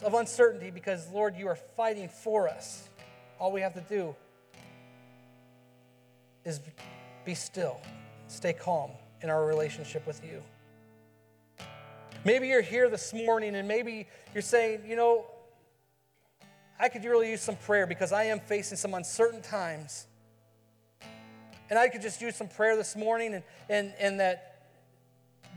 of 0.04 0.14
uncertainty 0.14 0.70
because, 0.70 1.10
Lord, 1.10 1.36
you 1.36 1.48
are 1.48 1.56
fighting 1.56 2.10
for 2.10 2.48
us. 2.48 2.90
All 3.40 3.52
we 3.52 3.62
have 3.62 3.74
to 3.76 3.82
do 3.82 4.16
is 6.44 6.60
be 7.26 7.36
still, 7.36 7.80
stay 8.28 8.54
calm 8.54 8.92
in 9.22 9.30
our 9.30 9.46
relationship 9.46 10.08
with 10.08 10.24
you. 10.24 10.42
Maybe 12.26 12.48
you're 12.48 12.62
here 12.62 12.90
this 12.90 13.14
morning 13.14 13.56
and 13.56 13.68
maybe 13.68 14.08
you're 14.34 14.42
saying, 14.42 14.82
you 14.88 14.96
know, 14.96 15.26
I 16.80 16.90
could 16.90 17.04
really 17.04 17.30
use 17.30 17.42
some 17.42 17.56
prayer 17.56 17.88
because 17.88 18.12
I 18.12 18.26
am 18.26 18.40
facing 18.40 18.78
some 18.78 18.94
uncertain 18.94 19.42
times. 19.42 20.08
And 21.70 21.78
I 21.78 21.90
could 21.90 22.02
just 22.02 22.22
use 22.22 22.36
some 22.36 22.48
prayer 22.48 22.76
this 22.76 22.96
morning 22.96 23.34
and, 23.34 23.44
and, 23.70 23.94
and 24.00 24.20
that 24.20 24.70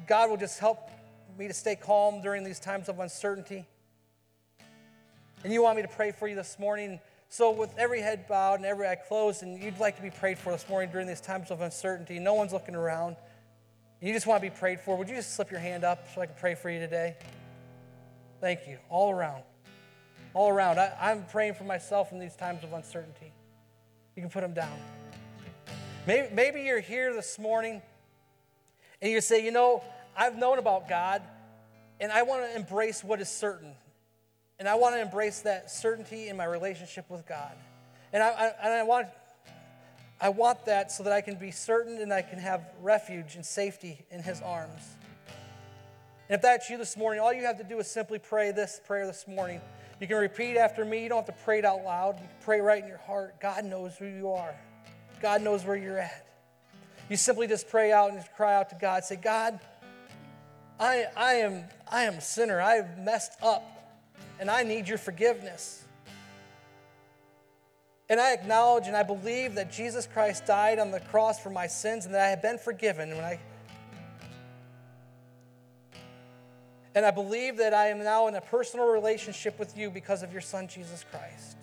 God 0.06 0.30
will 0.30 0.36
just 0.36 0.58
help 0.58 0.90
me 1.38 1.46
to 1.46 1.54
stay 1.54 1.76
calm 1.76 2.20
during 2.20 2.42
these 2.42 2.58
times 2.58 2.88
of 2.88 2.98
uncertainty. 2.98 3.66
And 5.44 5.52
you 5.52 5.62
want 5.62 5.76
me 5.76 5.82
to 5.82 5.88
pray 5.88 6.12
for 6.12 6.28
you 6.28 6.34
this 6.34 6.58
morning 6.58 7.00
so, 7.32 7.52
with 7.52 7.72
every 7.78 8.00
head 8.00 8.26
bowed 8.26 8.56
and 8.56 8.66
every 8.66 8.88
eye 8.88 8.96
closed, 8.96 9.44
and 9.44 9.62
you'd 9.62 9.78
like 9.78 9.94
to 9.96 10.02
be 10.02 10.10
prayed 10.10 10.36
for 10.36 10.50
this 10.50 10.68
morning 10.68 10.90
during 10.90 11.06
these 11.06 11.20
times 11.20 11.52
of 11.52 11.60
uncertainty, 11.60 12.18
no 12.18 12.34
one's 12.34 12.52
looking 12.52 12.74
around, 12.74 13.14
you 14.02 14.12
just 14.12 14.26
want 14.26 14.42
to 14.42 14.50
be 14.50 14.54
prayed 14.54 14.80
for, 14.80 14.96
would 14.96 15.08
you 15.08 15.14
just 15.14 15.36
slip 15.36 15.48
your 15.48 15.60
hand 15.60 15.84
up 15.84 16.08
so 16.12 16.22
I 16.22 16.26
can 16.26 16.34
pray 16.40 16.56
for 16.56 16.68
you 16.68 16.80
today? 16.80 17.16
Thank 18.40 18.66
you. 18.66 18.78
All 18.88 19.12
around. 19.12 19.44
All 20.34 20.50
around. 20.50 20.80
I, 20.80 20.92
I'm 21.00 21.24
praying 21.26 21.54
for 21.54 21.62
myself 21.62 22.10
in 22.10 22.18
these 22.18 22.34
times 22.34 22.64
of 22.64 22.72
uncertainty. 22.72 23.32
You 24.16 24.22
can 24.22 24.30
put 24.30 24.40
them 24.40 24.52
down. 24.52 24.76
Maybe, 26.08 26.34
maybe 26.34 26.62
you're 26.62 26.80
here 26.80 27.14
this 27.14 27.38
morning 27.38 27.80
and 29.00 29.12
you 29.12 29.20
say, 29.20 29.44
you 29.44 29.52
know, 29.52 29.84
I've 30.16 30.36
known 30.36 30.58
about 30.58 30.88
God 30.88 31.22
and 32.00 32.10
I 32.10 32.22
want 32.22 32.42
to 32.42 32.56
embrace 32.56 33.04
what 33.04 33.20
is 33.20 33.28
certain. 33.28 33.74
And 34.60 34.68
I 34.68 34.74
want 34.74 34.94
to 34.94 35.00
embrace 35.00 35.40
that 35.40 35.70
certainty 35.70 36.28
in 36.28 36.36
my 36.36 36.44
relationship 36.44 37.08
with 37.08 37.26
God. 37.26 37.52
And 38.12 38.22
I, 38.22 38.28
I, 38.28 38.52
and 38.62 38.74
I, 38.74 38.82
want, 38.82 39.08
I 40.20 40.28
want 40.28 40.66
that 40.66 40.92
so 40.92 41.02
that 41.02 41.14
I 41.14 41.22
can 41.22 41.36
be 41.36 41.50
certain 41.50 41.96
and 42.02 42.12
I 42.12 42.20
can 42.20 42.38
have 42.38 42.62
refuge 42.82 43.36
and 43.36 43.44
safety 43.44 44.04
in 44.10 44.22
His 44.22 44.42
arms. 44.42 44.82
And 46.28 46.36
if 46.36 46.42
that's 46.42 46.68
you 46.68 46.76
this 46.76 46.94
morning, 46.94 47.20
all 47.22 47.32
you 47.32 47.46
have 47.46 47.56
to 47.56 47.64
do 47.64 47.78
is 47.78 47.90
simply 47.90 48.18
pray 48.18 48.52
this 48.52 48.82
prayer 48.86 49.06
this 49.06 49.26
morning. 49.26 49.62
You 49.98 50.06
can 50.06 50.18
repeat 50.18 50.58
after 50.58 50.84
me. 50.84 51.02
You 51.02 51.08
don't 51.08 51.26
have 51.26 51.34
to 51.34 51.42
pray 51.44 51.60
it 51.60 51.64
out 51.64 51.82
loud. 51.82 52.16
You 52.16 52.26
can 52.26 52.36
pray 52.42 52.60
right 52.60 52.82
in 52.82 52.88
your 52.88 52.98
heart. 52.98 53.40
God 53.40 53.64
knows 53.64 53.96
who 53.96 54.06
you 54.06 54.30
are, 54.30 54.54
God 55.22 55.40
knows 55.40 55.64
where 55.64 55.76
you're 55.76 55.98
at. 55.98 56.26
You 57.08 57.16
simply 57.16 57.46
just 57.46 57.66
pray 57.68 57.92
out 57.92 58.10
and 58.10 58.18
just 58.18 58.32
cry 58.34 58.54
out 58.54 58.68
to 58.68 58.76
God. 58.78 59.04
Say, 59.04 59.16
God, 59.16 59.58
I, 60.78 61.06
I, 61.16 61.34
am, 61.36 61.64
I 61.90 62.02
am 62.02 62.14
a 62.14 62.20
sinner. 62.20 62.60
I've 62.60 62.98
messed 62.98 63.32
up 63.42 63.79
and 64.38 64.50
I 64.50 64.62
need 64.62 64.88
your 64.88 64.98
forgiveness. 64.98 65.84
And 68.08 68.20
I 68.20 68.32
acknowledge 68.32 68.88
and 68.88 68.96
I 68.96 69.04
believe 69.04 69.54
that 69.54 69.70
Jesus 69.70 70.06
Christ 70.06 70.44
died 70.44 70.78
on 70.78 70.90
the 70.90 70.98
cross 70.98 71.38
for 71.38 71.50
my 71.50 71.68
sins 71.68 72.06
and 72.06 72.14
that 72.14 72.22
I 72.22 72.28
have 72.30 72.42
been 72.42 72.58
forgiven. 72.58 73.10
When 73.10 73.24
I, 73.24 73.38
and 76.94 77.06
I 77.06 77.12
believe 77.12 77.58
that 77.58 77.72
I 77.72 77.86
am 77.88 78.02
now 78.02 78.26
in 78.26 78.34
a 78.34 78.40
personal 78.40 78.86
relationship 78.86 79.58
with 79.60 79.78
you 79.78 79.90
because 79.90 80.24
of 80.24 80.32
your 80.32 80.40
Son, 80.40 80.66
Jesus 80.66 81.04
Christ. 81.10 81.56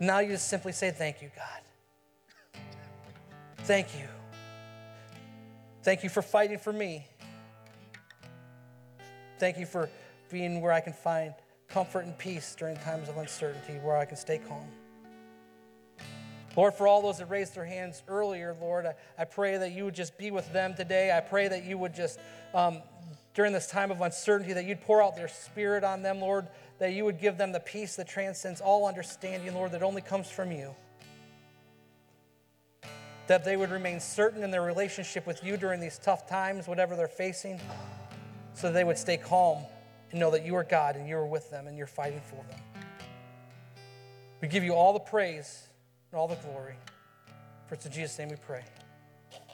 Now 0.00 0.18
you 0.18 0.30
just 0.32 0.48
simply 0.48 0.72
say, 0.72 0.90
Thank 0.90 1.22
you, 1.22 1.30
God. 1.36 2.60
Thank 3.58 3.94
you. 3.96 4.08
Thank 5.84 6.02
you 6.02 6.08
for 6.08 6.22
fighting 6.22 6.58
for 6.58 6.72
me. 6.72 7.06
Thank 9.38 9.58
you 9.58 9.66
for 9.66 9.88
being 10.30 10.60
where 10.60 10.72
I 10.72 10.80
can 10.80 10.92
find 10.92 11.34
comfort 11.68 12.04
and 12.04 12.16
peace 12.16 12.54
during 12.58 12.76
times 12.76 13.08
of 13.08 13.16
uncertainty, 13.16 13.74
where 13.82 13.96
I 13.96 14.04
can 14.04 14.16
stay 14.16 14.38
calm. 14.38 14.66
Lord, 16.54 16.74
for 16.74 16.86
all 16.86 17.00
those 17.00 17.18
that 17.18 17.26
raised 17.26 17.54
their 17.54 17.64
hands 17.64 18.02
earlier, 18.08 18.54
Lord, 18.60 18.84
I, 18.84 18.94
I 19.18 19.24
pray 19.24 19.56
that 19.56 19.72
you 19.72 19.84
would 19.84 19.94
just 19.94 20.18
be 20.18 20.30
with 20.30 20.52
them 20.52 20.74
today. 20.74 21.16
I 21.16 21.20
pray 21.20 21.48
that 21.48 21.64
you 21.64 21.78
would 21.78 21.94
just, 21.94 22.18
um, 22.52 22.82
during 23.34 23.52
this 23.52 23.68
time 23.68 23.90
of 23.90 24.02
uncertainty, 24.02 24.52
that 24.52 24.66
you'd 24.66 24.82
pour 24.82 25.02
out 25.02 25.16
their 25.16 25.28
spirit 25.28 25.82
on 25.82 26.02
them, 26.02 26.20
Lord, 26.20 26.48
that 26.78 26.92
you 26.92 27.04
would 27.06 27.18
give 27.18 27.38
them 27.38 27.52
the 27.52 27.60
peace 27.60 27.96
that 27.96 28.06
transcends 28.06 28.60
all 28.60 28.86
understanding, 28.86 29.54
Lord, 29.54 29.72
that 29.72 29.82
only 29.82 30.02
comes 30.02 30.28
from 30.28 30.52
you. 30.52 30.74
That 33.28 33.44
they 33.44 33.56
would 33.56 33.70
remain 33.70 33.98
certain 34.00 34.42
in 34.42 34.50
their 34.50 34.62
relationship 34.62 35.26
with 35.26 35.42
you 35.42 35.56
during 35.56 35.80
these 35.80 35.98
tough 35.98 36.28
times, 36.28 36.68
whatever 36.68 36.96
they're 36.96 37.08
facing, 37.08 37.60
so 38.54 38.68
that 38.68 38.74
they 38.74 38.84
would 38.84 38.98
stay 38.98 39.16
calm 39.16 39.58
and 40.10 40.20
know 40.20 40.30
that 40.30 40.44
you 40.44 40.54
are 40.54 40.64
God 40.64 40.96
and 40.96 41.08
you 41.08 41.16
are 41.16 41.26
with 41.26 41.50
them 41.50 41.66
and 41.66 41.76
you're 41.76 41.86
fighting 41.86 42.20
for 42.20 42.44
them. 42.50 42.60
We 44.40 44.48
give 44.48 44.64
you 44.64 44.74
all 44.74 44.92
the 44.92 44.98
praise 44.98 45.68
and 46.10 46.18
all 46.18 46.28
the 46.28 46.36
glory. 46.36 46.74
For 47.66 47.74
it's 47.74 47.86
in 47.86 47.92
Jesus' 47.92 48.18
name 48.18 48.28
we 48.28 48.36
pray. 48.36 48.64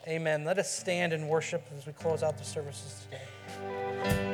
Amen. 0.07 0.43
Let 0.43 0.57
us 0.57 0.71
stand 0.75 1.13
and 1.13 1.29
worship 1.29 1.65
as 1.77 1.85
we 1.85 1.93
close 1.93 2.23
out 2.23 2.37
the 2.37 2.43
services 2.43 3.05
today. 3.05 4.28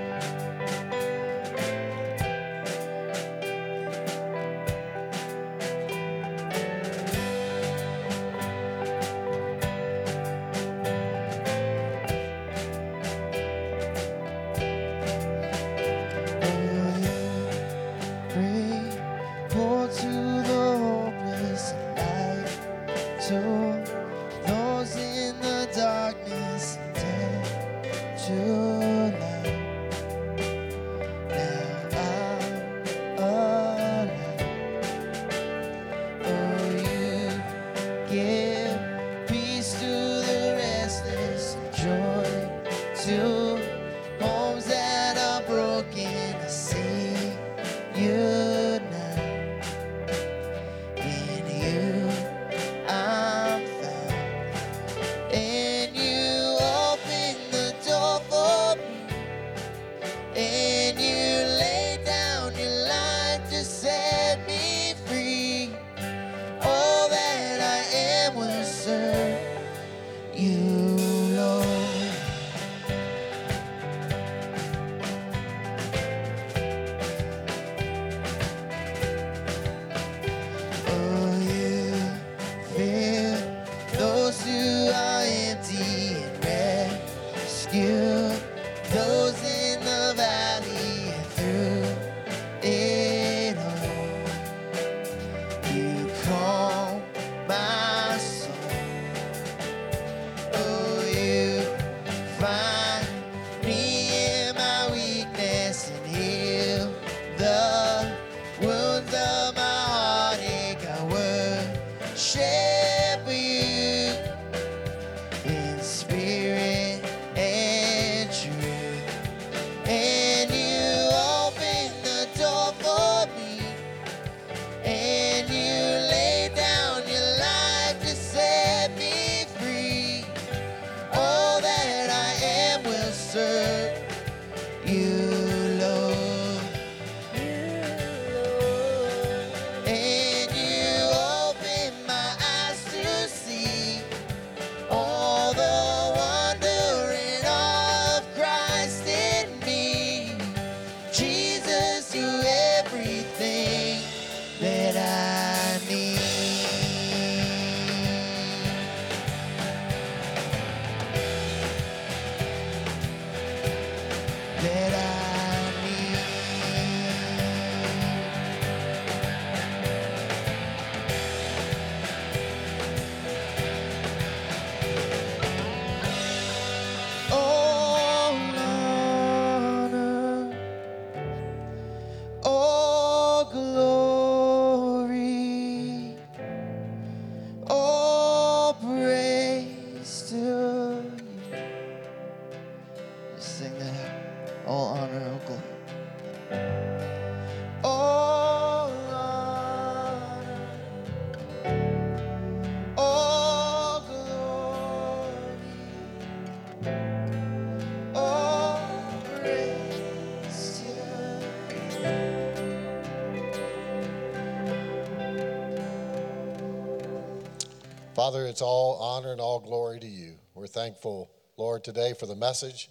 Father, 218.26 218.48
it's 218.48 218.64
all 218.64 218.98
honor 219.00 219.34
and 219.34 219.40
all 219.40 219.60
glory 219.60 220.00
to 220.00 220.08
you. 220.08 220.34
We're 220.56 220.66
thankful, 220.66 221.30
Lord, 221.58 221.84
today 221.84 222.16
for 222.20 222.26
the 222.26 222.36
message. 222.36 222.90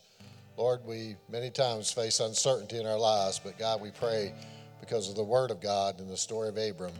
Lord, 0.56 0.84
we 0.84 1.16
many 1.28 1.50
times 1.50 1.90
face 1.90 2.20
uncertainty 2.20 2.78
in 2.78 2.86
our 2.86 2.96
lives, 2.96 3.40
but 3.42 3.58
God, 3.58 3.80
we 3.80 3.90
pray 3.90 4.32
because 4.78 5.08
of 5.08 5.16
the 5.16 5.24
word 5.24 5.50
of 5.50 5.60
God 5.60 5.98
and 5.98 6.08
the 6.08 6.16
story 6.16 6.50
of 6.50 6.56
Abram, 6.56 6.92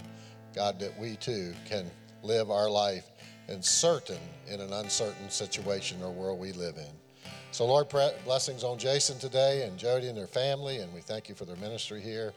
God, 0.52 0.80
that 0.80 0.98
we 0.98 1.14
too 1.14 1.54
can 1.64 1.88
live 2.24 2.50
our 2.50 2.68
life 2.68 3.04
in 3.46 3.62
certain 3.62 4.18
in 4.48 4.60
an 4.60 4.72
uncertain 4.72 5.30
situation 5.30 6.02
or 6.02 6.10
world 6.10 6.40
we 6.40 6.50
live 6.50 6.76
in. 6.76 7.30
So, 7.52 7.64
Lord, 7.66 7.88
blessings 7.88 8.64
on 8.64 8.78
Jason 8.78 9.16
today 9.20 9.62
and 9.62 9.78
Jody 9.78 10.08
and 10.08 10.18
their 10.18 10.26
family, 10.26 10.78
and 10.78 10.92
we 10.92 11.02
thank 11.02 11.28
you 11.28 11.36
for 11.36 11.44
their 11.44 11.54
ministry 11.58 12.00
here. 12.00 12.32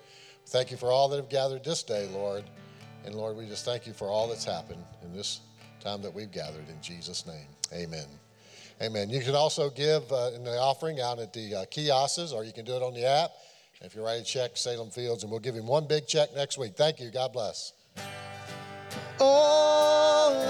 Thank 0.45 0.69
you 0.69 0.77
for 0.77 0.91
all 0.91 1.09
that 1.09 1.15
have 1.15 1.29
gathered 1.29 1.63
this 1.63 1.81
day, 1.81 2.07
Lord. 2.13 2.43
And 3.03 3.15
Lord, 3.15 3.35
we 3.35 3.47
just 3.47 3.65
thank 3.65 3.87
you 3.87 3.93
for 3.93 4.09
all 4.09 4.27
that's 4.27 4.45
happened 4.45 4.83
in 5.01 5.11
this 5.11 5.39
time 5.87 6.01
that 6.01 6.13
we've 6.13 6.31
gathered. 6.31 6.67
In 6.69 6.81
Jesus' 6.81 7.25
name, 7.25 7.47
amen. 7.73 8.05
Amen. 8.81 9.09
You 9.09 9.21
can 9.21 9.35
also 9.35 9.69
give 9.69 10.03
uh, 10.11 10.31
in 10.35 10.43
the 10.43 10.57
offering 10.57 10.99
out 10.99 11.19
at 11.19 11.33
the 11.33 11.55
uh, 11.55 11.65
kiosks, 11.71 12.31
or 12.31 12.43
you 12.43 12.51
can 12.53 12.65
do 12.65 12.73
it 12.73 12.83
on 12.83 12.93
the 12.93 13.05
app. 13.05 13.31
If 13.81 13.95
you 13.95 14.03
write 14.03 14.21
a 14.21 14.23
check, 14.23 14.57
Salem 14.57 14.89
Fields, 14.89 15.23
and 15.23 15.31
we'll 15.31 15.39
give 15.39 15.55
him 15.55 15.65
one 15.67 15.87
big 15.87 16.05
check 16.07 16.29
next 16.35 16.57
week. 16.57 16.75
Thank 16.75 16.99
you. 16.99 17.09
God 17.09 17.31
bless. 17.33 17.73
Honor. 19.19 20.47